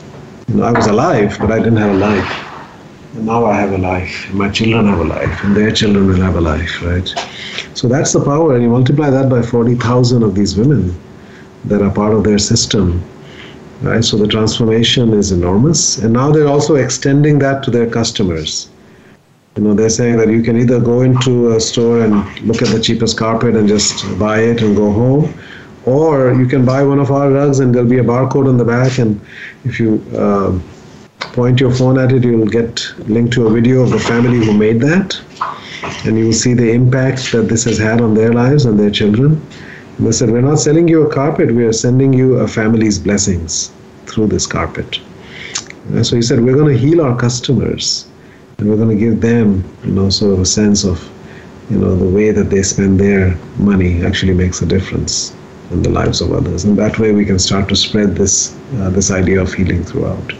[0.49, 2.47] You know, I was alive, but I didn't have a life.
[3.15, 6.21] And now I have a life, my children have a life, and their children will
[6.21, 7.09] have a life, right?
[7.75, 10.95] So that's the power, and you multiply that by 40,000 of these women
[11.65, 13.03] that are part of their system,
[13.83, 14.05] right?
[14.05, 18.69] So the transformation is enormous, and now they're also extending that to their customers.
[19.57, 22.69] You know, they're saying that you can either go into a store and look at
[22.69, 25.33] the cheapest carpet and just buy it and go home,
[25.87, 28.65] or you can buy one of our rugs and there'll be a barcode on the
[28.65, 29.21] back, and
[29.65, 30.59] if you uh,
[31.33, 34.53] point your phone at it, you'll get linked to a video of the family who
[34.53, 35.19] made that,
[36.05, 38.91] and you will see the impact that this has had on their lives and their
[38.91, 39.41] children.
[39.99, 43.73] They said, We're not selling you a carpet, we are sending you a family's blessings
[44.07, 45.01] through this carpet.
[45.89, 48.07] And so he said, We're going to heal our customers
[48.59, 51.11] and we're going to give them, you know, sort of a sense of,
[51.71, 55.35] you know, the way that they spend their money actually makes a difference
[55.71, 56.65] in the lives of others.
[56.65, 60.33] And that way we can start to spread this, uh, this idea of healing throughout.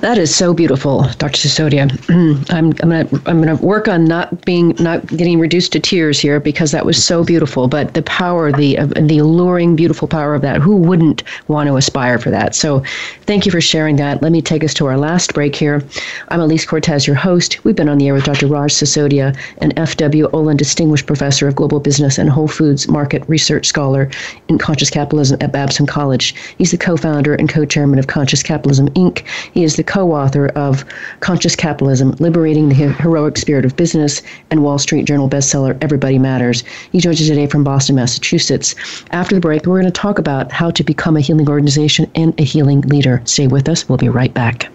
[0.00, 1.48] That is so beautiful, Dr.
[1.48, 1.90] Sisodia.
[2.50, 6.38] I'm, I'm gonna I'm gonna work on not being not getting reduced to tears here
[6.38, 7.66] because that was so beautiful.
[7.66, 10.60] But the power, the uh, the alluring, beautiful power of that.
[10.60, 12.54] Who wouldn't want to aspire for that?
[12.54, 12.84] So,
[13.22, 14.22] thank you for sharing that.
[14.22, 15.82] Let me take us to our last break here.
[16.28, 17.64] I'm Alise Cortez, your host.
[17.64, 18.46] We've been on the air with Dr.
[18.46, 20.30] Raj Sisodia, an F.W.
[20.32, 24.08] Olin Distinguished Professor of Global Business and Whole Foods Market Research Scholar
[24.48, 26.36] in Conscious Capitalism at Babson College.
[26.56, 29.26] He's the co-founder and co-chairman of Conscious Capitalism Inc.
[29.52, 30.84] He is the co author of
[31.20, 36.62] Conscious Capitalism Liberating the Heroic Spirit of Business and Wall Street Journal bestseller Everybody Matters.
[36.92, 38.74] He joins us today from Boston, Massachusetts.
[39.10, 42.38] After the break, we're going to talk about how to become a healing organization and
[42.38, 43.22] a healing leader.
[43.24, 43.88] Stay with us.
[43.88, 44.70] We'll be right back.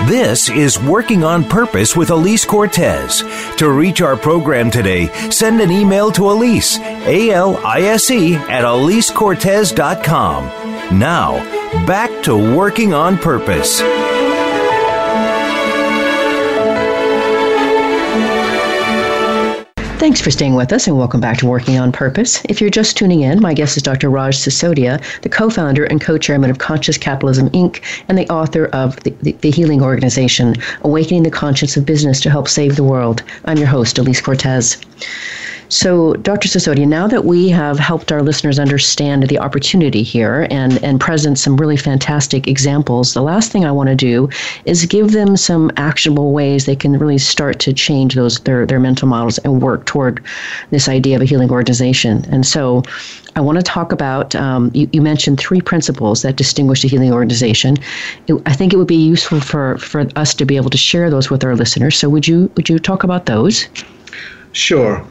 [0.08, 3.24] This is Working on Purpose with Alise Cortez.
[3.58, 6.78] To reach our program today, send an email to Alise,
[7.08, 11.00] A L I S E, at alisecortez.com.
[11.00, 11.38] Now,
[11.86, 13.82] back to Working on Purpose.
[20.04, 22.42] Thanks for staying with us and welcome back to Working on Purpose.
[22.50, 24.10] If you're just tuning in, my guest is Dr.
[24.10, 28.66] Raj Sisodia, the co founder and co chairman of Conscious Capitalism Inc., and the author
[28.74, 32.84] of the, the, the, Healing Organization Awakening the Conscience of Business to Help Save the
[32.84, 33.24] World.
[33.46, 34.76] I'm your host, Alise Cortez.
[35.74, 36.48] So, Dr.
[36.48, 41.40] Sisodia, now that we have helped our listeners understand the opportunity here and, and present
[41.40, 44.30] some really fantastic examples, the last thing I want to do
[44.66, 48.80] is give them some actionable ways they can really start to change those their, their
[48.80, 50.24] mental models and work toward
[50.70, 52.24] this idea of a healing organization.
[52.30, 52.84] And so,
[53.36, 54.36] I want to talk about.
[54.36, 57.78] Um, you, you, mentioned three principles that distinguish a healing organization.
[58.28, 61.10] It, I think it would be useful for for us to be able to share
[61.10, 61.98] those with our listeners.
[61.98, 63.68] So, would you would you talk about those?
[64.52, 65.04] Sure.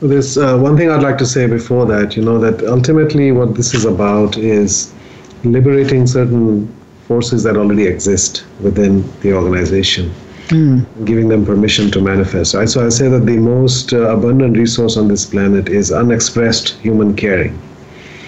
[0.00, 3.54] There's uh, one thing I'd like to say before that, you know, that ultimately what
[3.54, 4.92] this is about is
[5.44, 6.74] liberating certain
[7.06, 10.10] forces that already exist within the organization,
[10.48, 10.86] mm.
[11.04, 12.54] giving them permission to manifest.
[12.54, 12.68] Right?
[12.68, 17.14] So I say that the most uh, abundant resource on this planet is unexpressed human
[17.14, 17.60] caring.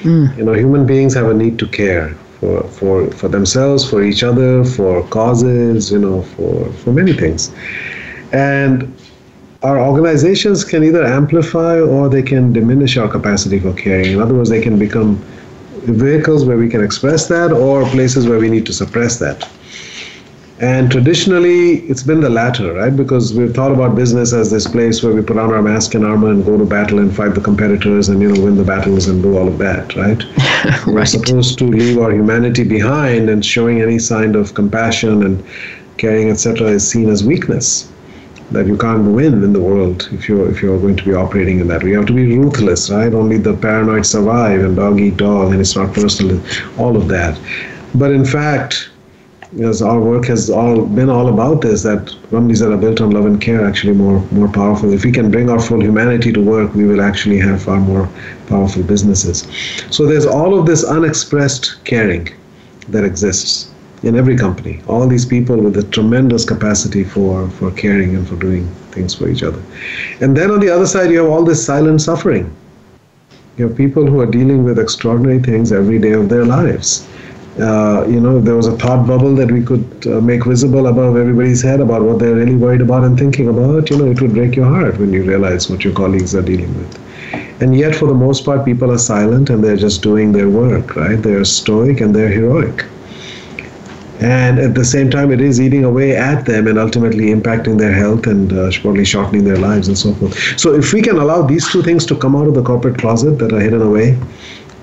[0.02, 0.36] Mm.
[0.36, 2.10] You know, human beings have a need to care
[2.40, 7.50] for, for, for themselves, for each other, for causes, you know, for, for many things.
[8.32, 8.92] And
[9.62, 14.12] our organizations can either amplify or they can diminish our capacity for caring.
[14.12, 15.16] In other words, they can become
[15.84, 19.48] vehicles where we can express that or places where we need to suppress that.
[20.58, 22.94] And traditionally, it's been the latter, right?
[22.96, 26.04] Because we've thought about business as this place where we put on our mask and
[26.04, 29.08] armor and go to battle and fight the competitors and, you know, win the battles
[29.08, 30.22] and do all of that, right?
[30.64, 30.86] right.
[30.86, 35.44] We're supposed to leave our humanity behind and showing any sign of compassion and
[35.96, 37.91] caring, etc., is seen as weakness.
[38.52, 41.60] That you can't win in the world if you're if you're going to be operating
[41.60, 41.82] in that.
[41.82, 43.12] We have to be ruthless, right?
[43.12, 46.40] Only the paranoid survive and dog eat dog, and it's not personal.
[46.78, 47.38] All of that,
[47.94, 48.90] but in fact,
[49.60, 53.10] as our work has all been all about this that companies that are built on
[53.10, 56.32] love and care are actually more more powerful if we can bring our full humanity
[56.32, 58.08] to work we will actually have far more
[58.46, 59.46] powerful businesses
[59.90, 62.28] so there's all of this unexpressed caring
[62.88, 63.71] that exists
[64.02, 68.36] in every company all these people with a tremendous capacity for for caring and for
[68.36, 69.62] doing things for each other
[70.20, 72.50] and then on the other side you have all this silent suffering
[73.56, 77.06] you have people who are dealing with extraordinary things every day of their lives
[77.60, 81.18] uh, you know, there was a thought bubble that we could uh, make visible above
[81.18, 84.32] everybody's head about what they're really worried about and thinking about, you know, it would
[84.32, 86.98] break your heart when you realize what your colleagues are dealing with.
[87.60, 90.96] And yet, for the most part, people are silent and they're just doing their work,
[90.96, 91.16] right?
[91.16, 92.86] They're stoic and they're heroic.
[94.22, 97.92] And at the same time, it is eating away at them and ultimately impacting their
[97.92, 100.38] health and uh, probably shortening their lives and so forth.
[100.58, 103.38] So, if we can allow these two things to come out of the corporate closet
[103.40, 104.18] that are hidden away,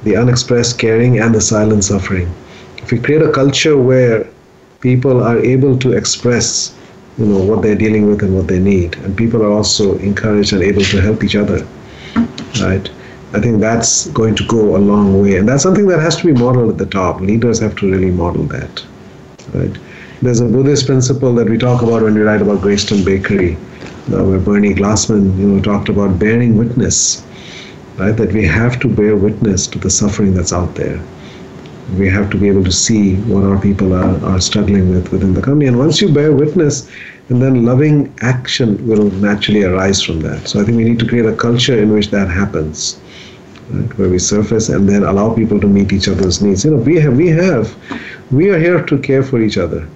[0.04, 2.30] the unexpressed caring and the silent suffering,
[2.78, 4.28] if we create a culture where
[4.82, 6.76] people are able to express
[7.18, 10.54] you know what they're dealing with and what they need and people are also encouraged
[10.54, 11.68] and able to help each other
[12.62, 12.90] right?
[13.34, 15.38] I think that's going to go a long way.
[15.38, 17.22] And that's something that has to be modeled at the top.
[17.22, 18.84] Leaders have to really model that
[19.54, 19.78] right
[20.22, 23.56] there's a buddhist principle that we talk about when we write about greyston bakery
[24.14, 27.26] uh, where bernie glassman you know talked about bearing witness
[27.98, 31.00] right that we have to bear witness to the suffering that's out there
[31.98, 35.34] we have to be able to see what our people are, are struggling with within
[35.34, 35.68] the company.
[35.68, 36.90] And once you bear witness,
[37.30, 40.48] and then loving action will naturally arise from that.
[40.48, 43.00] So I think we need to create a culture in which that happens,
[43.70, 43.98] right?
[43.98, 46.66] where we surface and then allow people to meet each other's needs.
[46.66, 47.76] You know, we have, we have,
[48.32, 49.88] we are here to care for each other,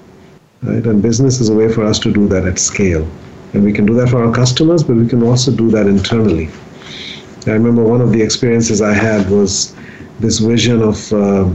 [0.63, 0.85] right?
[0.85, 3.07] And business is a way for us to do that at scale.
[3.53, 6.49] And we can do that for our customers, but we can also do that internally.
[7.45, 9.75] I remember one of the experiences I had was
[10.19, 11.49] this vision of uh,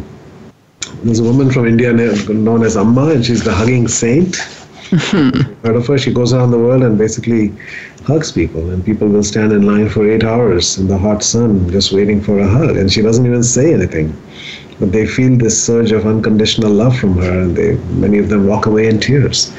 [1.02, 4.36] there's a woman from India known as Amma, and she's the hugging saint.
[5.62, 5.98] Heard of her?
[5.98, 7.52] She goes around the world and basically
[8.04, 11.70] hugs people, and people will stand in line for eight hours in the hot sun
[11.70, 14.16] just waiting for a hug, and she doesn't even say anything.
[14.80, 18.46] But they feel this surge of unconditional love from her, and they many of them
[18.46, 19.52] walk away in tears.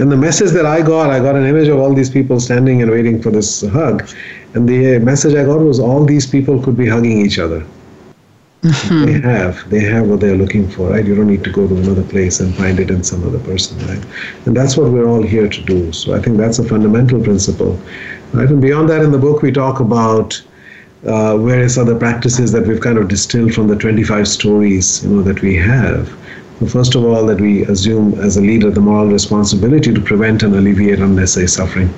[0.00, 2.82] And the message that I got, I got an image of all these people standing
[2.82, 4.08] and waiting for this hug,
[4.54, 7.64] and the message I got was all these people could be hugging each other
[8.64, 9.04] Mm-hmm.
[9.04, 11.04] They have, they have what they're looking for, right?
[11.04, 13.78] You don't need to go to another place and find it in some other person,
[13.86, 14.02] right?
[14.46, 15.92] And that's what we're all here to do.
[15.92, 17.78] So I think that's a fundamental principle,
[18.32, 18.48] right?
[18.48, 20.42] And beyond that, in the book, we talk about
[21.06, 25.22] uh, various other practices that we've kind of distilled from the 25 stories, you know,
[25.22, 26.08] that we have.
[26.68, 30.54] First of all, that we assume as a leader the moral responsibility to prevent and
[30.54, 31.88] alleviate unnecessary suffering.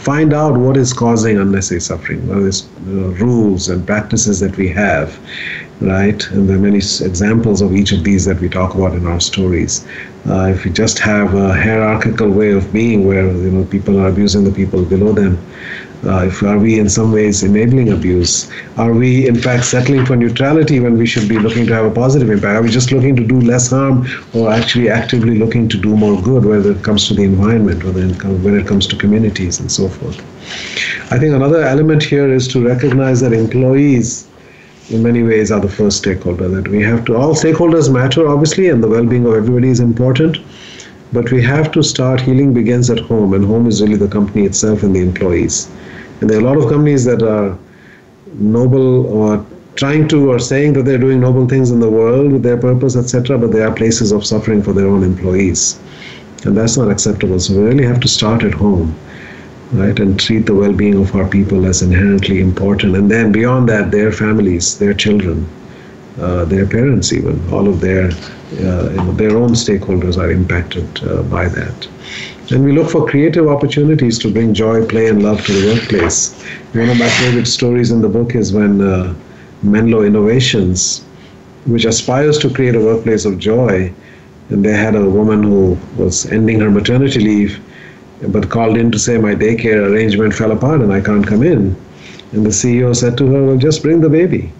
[0.00, 5.18] Find out what is causing unnecessary suffering, is uh, rules and practices that we have,
[5.80, 6.26] right?
[6.30, 9.20] And there are many examples of each of these that we talk about in our
[9.20, 9.86] stories.
[10.26, 14.08] Uh, if we just have a hierarchical way of being where you know people are
[14.08, 15.38] abusing the people below them,
[16.04, 18.50] uh, if are we in some ways enabling abuse?
[18.76, 21.90] Are we in fact settling for neutrality when we should be looking to have a
[21.90, 22.56] positive impact?
[22.56, 26.20] Are we just looking to do less harm, or actually actively looking to do more
[26.22, 29.88] good, whether it comes to the environment, or when it comes to communities and so
[29.88, 30.20] forth?
[31.12, 34.28] I think another element here is to recognize that employees
[34.90, 38.68] in many ways are the first stakeholder that we have to all stakeholders matter obviously
[38.68, 40.38] and the well-being of everybody is important
[41.12, 44.44] but we have to start healing begins at home and home is really the company
[44.46, 45.68] itself and the employees
[46.20, 47.56] and there are a lot of companies that are
[48.34, 49.44] noble or
[49.76, 52.96] trying to or saying that they're doing noble things in the world with their purpose
[52.96, 55.78] etc but they are places of suffering for their own employees
[56.44, 58.94] and that's not acceptable so we really have to start at home
[59.72, 62.96] right, and treat the well-being of our people as inherently important.
[62.96, 65.48] And then beyond that, their families, their children,
[66.20, 68.10] uh, their parents, even all of their
[68.60, 71.88] uh, their own stakeholders are impacted uh, by that.
[72.50, 76.40] And we look for creative opportunities to bring joy, play, and love to the workplace.
[76.74, 79.14] One of my favorite stories in the book is when uh,
[79.64, 81.04] Menlo Innovations,
[81.66, 83.92] which aspires to create a workplace of joy,
[84.50, 87.58] and they had a woman who was ending her maternity leave,
[88.28, 91.74] but called in to say my daycare arrangement fell apart and I can't come in.
[92.30, 94.52] And the CEO said to her, "Well, just bring the baby."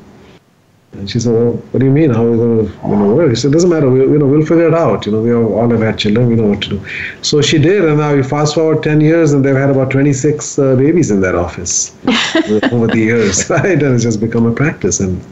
[0.98, 2.10] And she said, "Well, what do you mean?
[2.10, 3.90] How are we going to you know, work?" He said, "It doesn't matter.
[3.90, 5.06] We, you know, we'll figure it out.
[5.06, 6.28] You know, we all have had children.
[6.28, 6.86] We know what to do."
[7.22, 10.58] So she did, and now we fast forward ten years, and they've had about twenty-six
[10.58, 11.94] uh, babies in that office
[12.72, 13.82] over the years, right?
[13.82, 15.22] And it's just become a practice, and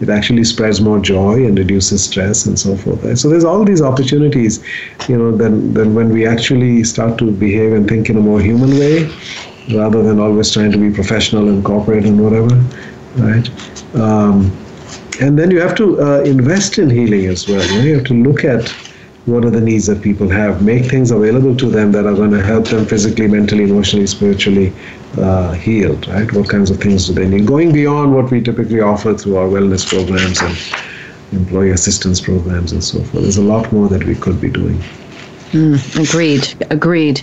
[0.00, 3.04] it actually spreads more joy and reduces stress and so forth.
[3.04, 3.18] Right?
[3.18, 4.62] So there's all these opportunities,
[5.08, 5.36] you know.
[5.36, 9.10] Then, then when we actually start to behave and think in a more human way,
[9.72, 12.54] rather than always trying to be professional and corporate and whatever,
[13.16, 13.48] right?
[13.94, 14.52] Um,
[15.20, 17.64] and then you have to uh, invest in healing as well.
[17.66, 17.84] You, know?
[17.84, 18.68] you have to look at
[19.26, 22.30] what are the needs that people have, make things available to them that are going
[22.30, 24.72] to help them physically, mentally, emotionally, spiritually
[25.16, 26.30] uh, healed, right?
[26.32, 27.46] What kinds of things do they need?
[27.46, 30.54] Going beyond what we typically offer through our wellness programs and
[31.32, 33.22] employee assistance programs and so forth.
[33.22, 34.82] There's a lot more that we could be doing.
[35.54, 36.72] Mm, agreed.
[36.72, 37.22] Agreed.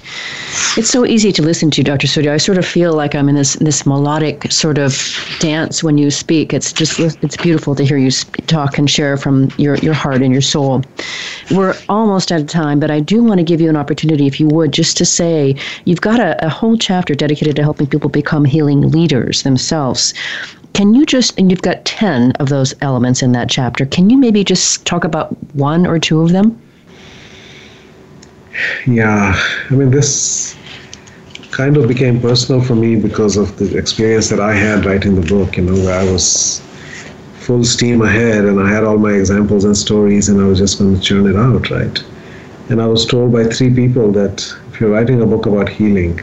[0.77, 2.07] It's so easy to listen to, Dr.
[2.07, 2.29] Sodhi.
[2.29, 4.95] I sort of feel like I'm in this this melodic sort of
[5.39, 6.53] dance when you speak.
[6.53, 8.09] It's just it's beautiful to hear you
[8.47, 10.81] talk and share from your your heart and your soul.
[11.51, 14.39] We're almost out of time, but I do want to give you an opportunity, if
[14.39, 15.53] you would, just to say
[15.83, 20.13] you've got a, a whole chapter dedicated to helping people become healing leaders themselves.
[20.71, 24.17] Can you just, and you've got 10 of those elements in that chapter, can you
[24.17, 26.57] maybe just talk about one or two of them?
[28.85, 29.33] Yeah,
[29.69, 30.57] I mean, this
[31.51, 35.27] kind of became personal for me because of the experience that I had writing the
[35.27, 36.61] book, you know, where I was
[37.39, 40.79] full steam ahead and I had all my examples and stories and I was just
[40.79, 42.03] going to churn it out, right?
[42.69, 44.41] And I was told by three people that
[44.71, 46.19] if you're writing a book about healing,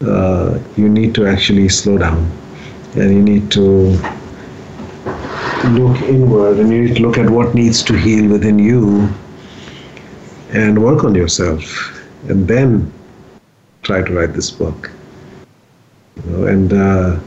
[0.00, 2.30] uh, you need to actually slow down
[2.94, 3.62] and you need to
[5.70, 9.08] look inward and you need to look at what needs to heal within you
[10.52, 11.94] and work on yourself
[12.28, 12.92] and then
[13.82, 14.90] try to write this book.
[16.16, 17.18] You know, and uh,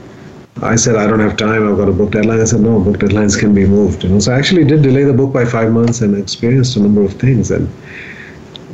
[0.61, 2.39] I said, I don't have time, I've got a book deadline.
[2.39, 4.03] I said, no, book deadlines can be moved.
[4.03, 6.81] You know, so I actually did delay the book by five months and experienced a
[6.81, 7.69] number of things and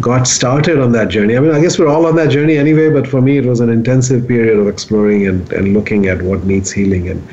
[0.01, 1.37] got started on that journey.
[1.37, 3.59] I mean, I guess we're all on that journey anyway, but for me, it was
[3.59, 7.09] an intensive period of exploring and, and looking at what needs healing.
[7.09, 7.27] And,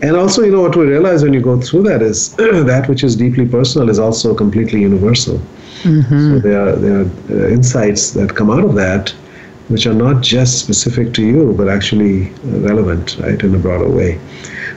[0.00, 3.02] and also, you know, what we realize when you go through that is that which
[3.04, 5.40] is deeply personal is also completely universal.
[5.82, 6.34] Mm-hmm.
[6.34, 9.14] So there are, there are uh, insights that come out of that
[9.68, 14.18] which are not just specific to you, but actually relevant, right, in a broader way.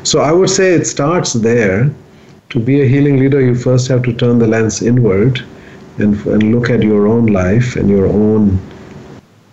[0.03, 1.89] So I would say it starts there.
[2.49, 5.41] To be a healing leader, you first have to turn the lens inward
[5.97, 8.59] and, and look at your own life and your own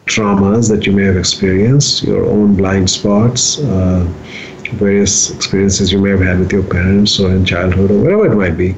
[0.06, 4.04] traumas that you may have experienced, your own blind spots, uh,
[4.72, 8.34] various experiences you may have had with your parents or in childhood or wherever it
[8.34, 8.74] might be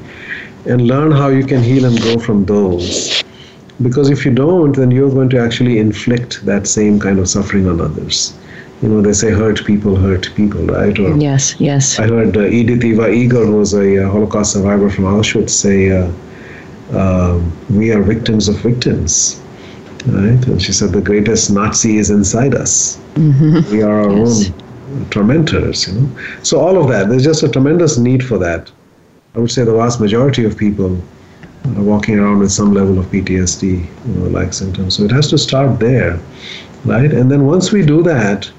[0.67, 3.23] and learn how you can heal and grow from those.
[3.83, 7.67] Because if you don't, then you're going to actually inflict that same kind of suffering
[7.67, 8.37] on others.
[8.83, 10.99] You know, they say hurt people hurt people, right?
[10.99, 11.99] Or yes, yes.
[11.99, 15.91] I heard uh, Edith Eva Eger, who was a uh, Holocaust survivor from Auschwitz, say,
[15.91, 16.11] uh,
[16.99, 19.41] um, "We are victims of victims."
[20.07, 20.47] Right?
[20.47, 22.99] And she said, "The greatest Nazi is inside us.
[23.15, 23.71] Mm-hmm.
[23.71, 24.49] We are our yes.
[24.49, 27.11] own tormentors." You know, so all of that.
[27.11, 28.71] There's just a tremendous need for that.
[29.35, 31.01] I would say the vast majority of people
[31.77, 34.97] are walking around with some level of PTSD, you know, like symptoms.
[34.97, 36.19] So it has to start there,
[36.85, 37.13] right?
[37.13, 38.51] And then once we do that,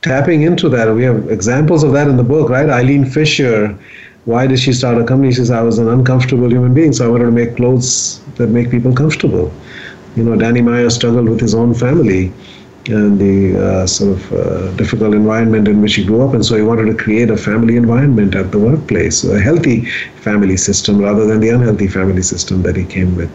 [0.00, 2.70] tapping into that, we have examples of that in the book, right?
[2.70, 3.78] Eileen Fisher,
[4.24, 5.32] why did she start a company?
[5.32, 8.48] She says, I was an uncomfortable human being, so I wanted to make clothes that
[8.48, 9.52] make people comfortable.
[10.16, 12.32] You know, Danny Meyer struggled with his own family
[12.88, 16.34] and the uh, sort of uh, difficult environment in which he grew up.
[16.34, 19.84] And so he wanted to create a family environment at the workplace, a healthy
[20.20, 23.30] family system rather than the unhealthy family system that he came with.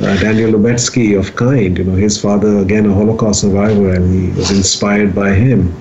[0.00, 4.36] Uh, Daniel Lubetzky of Kind, you know, his father, again, a Holocaust survivor, and he
[4.36, 5.72] was inspired by him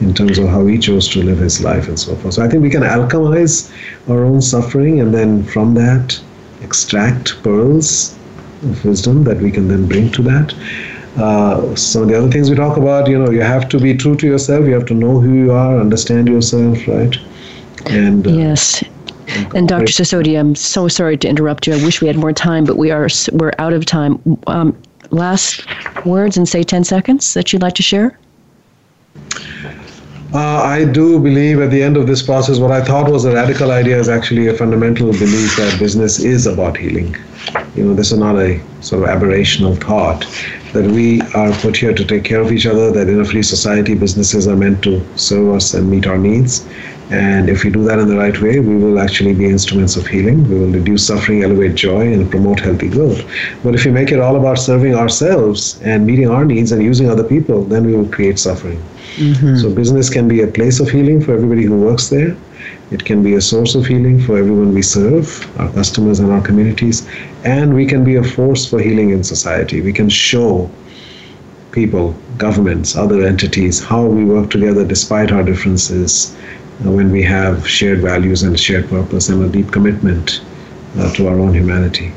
[0.00, 2.34] in terms of how he chose to live his life and so forth.
[2.34, 3.72] So I think we can alchemize
[4.08, 6.20] our own suffering and then from that
[6.62, 8.16] extract pearls
[8.62, 10.54] of wisdom that we can then bring to that.
[11.16, 13.96] Uh, some of the other things we talk about, you know, you have to be
[13.96, 14.64] true to yourself.
[14.66, 17.16] You have to know who you are, understand yourself, right?
[17.86, 18.84] And uh, yes.
[19.54, 19.86] And Dr.
[19.86, 21.74] Sisodia, I'm so sorry to interrupt you.
[21.74, 24.20] I wish we had more time, but we are we're out of time.
[24.46, 24.76] Um,
[25.10, 25.64] last
[26.04, 28.18] words and say 10 seconds that you'd like to share?
[30.32, 33.34] Uh, I do believe at the end of this process, what I thought was a
[33.34, 37.16] radical idea is actually a fundamental belief that business is about healing.
[37.74, 40.24] You know, this is not a sort of aberrational thought
[40.72, 43.42] that we are put here to take care of each other, that in a free
[43.42, 46.66] society, businesses are meant to serve us and meet our needs.
[47.10, 50.06] And if we do that in the right way, we will actually be instruments of
[50.06, 50.48] healing.
[50.48, 53.24] We will reduce suffering, elevate joy, and promote healthy growth.
[53.64, 57.10] But if we make it all about serving ourselves and meeting our needs and using
[57.10, 58.80] other people, then we will create suffering.
[59.16, 59.56] Mm-hmm.
[59.56, 62.36] So, business can be a place of healing for everybody who works there.
[62.90, 65.28] It can be a source of healing for everyone we serve,
[65.60, 67.06] our customers and our communities.
[67.44, 69.80] And we can be a force for healing in society.
[69.80, 70.68] We can show
[71.70, 76.34] people, governments, other entities, how we work together despite our differences
[76.84, 80.40] uh, when we have shared values and shared purpose and a deep commitment
[80.98, 82.12] uh, to our own humanity.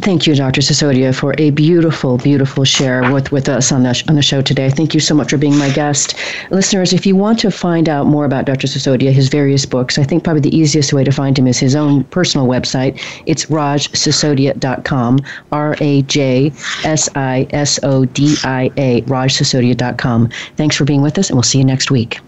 [0.00, 0.62] Thank you, Dr.
[0.62, 4.70] Sisodia, for a beautiful, beautiful share with, with us on the, on the show today.
[4.70, 6.14] Thank you so much for being my guest.
[6.50, 8.66] Listeners, if you want to find out more about Dr.
[8.66, 11.76] Sisodia, his various books, I think probably the easiest way to find him is his
[11.76, 12.98] own personal website.
[13.26, 15.18] It's rajsisodia.com,
[15.52, 16.52] R A J
[16.84, 20.30] S I S O D I A, rajsisodia.com.
[20.56, 22.18] Thanks for being with us, and we'll see you next week.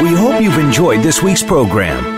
[0.00, 2.17] We hope you've enjoyed this week's program.